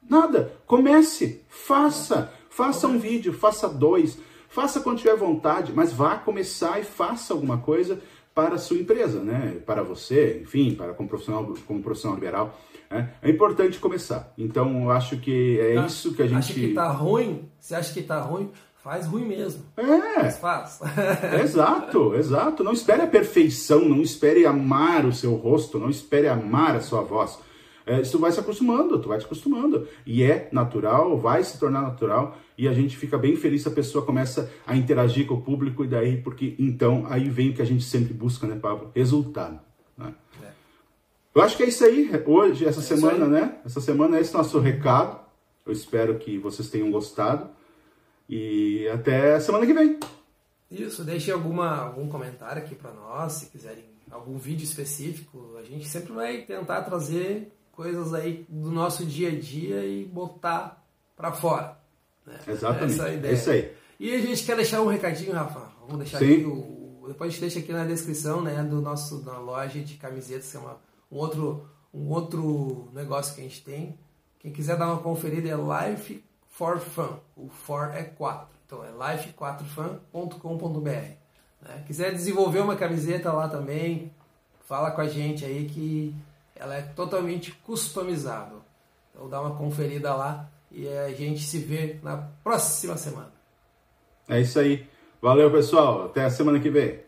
Nada. 0.09 0.51
Comece, 0.65 1.41
faça. 1.47 2.33
Faça 2.49 2.85
um 2.85 2.99
vídeo, 2.99 3.31
faça 3.31 3.69
dois, 3.69 4.19
faça 4.49 4.81
quando 4.81 4.97
tiver 4.97 5.15
vontade, 5.15 5.71
mas 5.73 5.93
vá 5.93 6.17
começar 6.17 6.81
e 6.81 6.83
faça 6.83 7.33
alguma 7.33 7.59
coisa 7.59 8.01
para 8.35 8.55
a 8.55 8.57
sua 8.57 8.77
empresa, 8.77 9.23
né? 9.23 9.57
Para 9.65 9.83
você, 9.83 10.41
enfim, 10.43 10.75
para 10.75 10.93
como 10.93 11.07
profissional, 11.07 11.55
como 11.65 11.81
profissional 11.81 12.15
liberal. 12.15 12.59
Né? 12.89 13.13
É 13.21 13.29
importante 13.29 13.79
começar. 13.79 14.33
Então, 14.37 14.83
eu 14.83 14.91
acho 14.91 15.17
que 15.17 15.59
é 15.59 15.75
tá. 15.75 15.85
isso 15.85 16.13
que 16.13 16.21
a 16.21 16.27
gente. 16.27 16.37
Acha 16.37 16.53
que 16.53 16.73
tá 16.73 16.91
ruim? 16.91 17.49
Você 17.59 17.75
acha 17.75 17.93
que 17.93 18.01
tá 18.03 18.19
ruim? 18.19 18.51
Faz 18.87 19.05
ruim 19.05 19.25
mesmo. 19.25 19.65
É. 19.75 20.23
Mas 20.23 20.37
faz. 20.37 20.79
exato, 21.43 22.15
exato. 22.15 22.63
Não 22.63 22.71
espere 22.71 23.01
a 23.01 23.07
perfeição, 23.07 23.83
não 23.83 24.01
espere 24.01 24.45
amar 24.45 25.05
o 25.05 25.11
seu 25.11 25.35
rosto, 25.35 25.77
não 25.77 25.89
espere 25.89 26.29
amar 26.29 26.73
a 26.73 26.79
sua 26.79 27.01
voz. 27.01 27.37
É, 27.85 27.99
isso 27.99 28.17
vai 28.17 28.31
se 28.31 28.39
acostumando, 28.39 28.97
tu 28.97 29.09
vai 29.09 29.19
te 29.19 29.25
acostumando. 29.25 29.89
E 30.05 30.23
é 30.23 30.47
natural, 30.53 31.17
vai 31.17 31.43
se 31.43 31.59
tornar 31.59 31.81
natural 31.81 32.37
e 32.57 32.65
a 32.65 32.71
gente 32.71 32.95
fica 32.95 33.17
bem 33.17 33.35
feliz 33.35 33.63
se 33.63 33.67
a 33.67 33.71
pessoa 33.71 34.05
começa 34.05 34.49
a 34.65 34.73
interagir 34.73 35.27
com 35.27 35.33
o 35.33 35.41
público 35.41 35.83
e 35.83 35.87
daí, 35.89 36.21
porque 36.21 36.55
então 36.57 37.05
aí 37.09 37.27
vem 37.27 37.49
o 37.49 37.53
que 37.53 37.61
a 37.61 37.65
gente 37.65 37.83
sempre 37.83 38.13
busca, 38.13 38.47
né, 38.47 38.55
Pablo? 38.55 38.89
Resultado. 38.95 39.59
Né? 39.97 40.13
É. 40.41 40.47
Eu 41.35 41.41
acho 41.41 41.57
que 41.57 41.63
é 41.63 41.67
isso 41.67 41.83
aí 41.83 42.09
hoje, 42.25 42.63
essa 42.63 42.79
é 42.79 42.83
semana, 42.83 43.27
né? 43.27 43.57
Essa 43.65 43.81
semana 43.81 44.17
é 44.17 44.21
esse 44.21 44.33
nosso 44.33 44.57
recado. 44.59 45.19
Eu 45.65 45.73
espero 45.73 46.17
que 46.17 46.37
vocês 46.37 46.69
tenham 46.69 46.89
gostado 46.89 47.56
e 48.29 48.87
até 48.89 49.39
semana 49.39 49.65
que 49.65 49.73
vem. 49.73 49.99
Isso, 50.69 51.03
deixe 51.03 51.31
alguma, 51.31 51.77
algum 51.77 52.09
comentário 52.09 52.61
aqui 52.61 52.75
para 52.75 52.91
nós, 52.91 53.33
se 53.33 53.45
quiserem 53.47 53.85
algum 54.11 54.37
vídeo 54.37 54.63
específico. 54.63 55.55
A 55.57 55.63
gente 55.63 55.87
sempre 55.87 56.13
vai 56.13 56.41
tentar 56.41 56.81
trazer 56.81 57.51
coisas 57.71 58.13
aí 58.13 58.45
do 58.49 58.71
nosso 58.71 59.05
dia 59.05 59.29
a 59.29 59.39
dia 59.39 59.85
e 59.85 60.03
botar 60.05 60.83
para 61.15 61.31
fora. 61.31 61.77
Né? 62.25 62.37
Exatamente. 62.47 62.93
Essa 62.93 63.03
é 63.03 63.11
a 63.11 63.13
ideia. 63.13 63.31
É 63.31 63.35
isso 63.35 63.49
aí. 63.49 63.71
E 63.99 64.13
a 64.13 64.19
gente 64.19 64.43
quer 64.43 64.55
deixar 64.55 64.81
um 64.81 64.87
recadinho, 64.87 65.33
Rafa. 65.33 65.71
Vamos 65.81 65.97
deixar 65.99 66.19
Sim. 66.19 66.33
aqui 66.33 66.45
o. 66.45 67.05
Depois 67.07 67.29
a 67.29 67.31
gente 67.31 67.41
deixa 67.41 67.59
aqui 67.59 67.71
na 67.71 67.85
descrição, 67.85 68.41
né, 68.41 68.61
do 68.63 68.81
nosso 68.81 69.19
da 69.21 69.39
loja 69.39 69.79
de 69.79 69.95
camisetas, 69.95 70.51
que 70.51 70.57
é 70.57 70.59
uma, 70.59 70.77
um 71.09 71.17
outro 71.17 71.65
um 71.93 72.09
outro 72.09 72.89
negócio 72.93 73.33
que 73.33 73.41
a 73.41 73.43
gente 73.43 73.63
tem. 73.63 73.97
Quem 74.39 74.51
quiser 74.51 74.77
dar 74.77 74.87
uma 74.87 75.01
conferida 75.01 75.49
é 75.49 75.55
Life 75.55 76.23
for 76.57 76.79
Fun. 76.79 77.19
O 77.35 77.49
for 77.49 77.91
é 77.93 78.03
4. 78.03 78.47
Então 78.65 78.83
é 78.83 78.89
life4fan.com.br. 78.89 80.89
Né? 80.89 81.17
Quiser 81.85 82.11
desenvolver 82.11 82.59
uma 82.59 82.75
camiseta 82.75 83.31
lá 83.31 83.47
também, 83.47 84.11
fala 84.65 84.89
com 84.91 85.01
a 85.01 85.07
gente 85.07 85.45
aí 85.45 85.69
que 85.69 86.15
ela 86.55 86.75
é 86.75 86.81
totalmente 86.81 87.51
customizável. 87.51 88.61
Então 89.11 89.29
dá 89.29 89.39
uma 89.39 89.55
conferida 89.55 90.15
lá 90.15 90.49
e 90.71 90.87
a 90.87 91.13
gente 91.13 91.43
se 91.43 91.59
vê 91.59 91.99
na 92.01 92.17
próxima 92.43 92.97
semana. 92.97 93.31
É 94.27 94.41
isso 94.41 94.59
aí. 94.59 94.89
Valeu, 95.21 95.51
pessoal. 95.51 96.05
Até 96.05 96.25
a 96.25 96.29
semana 96.29 96.59
que 96.59 96.69
vem. 96.69 96.99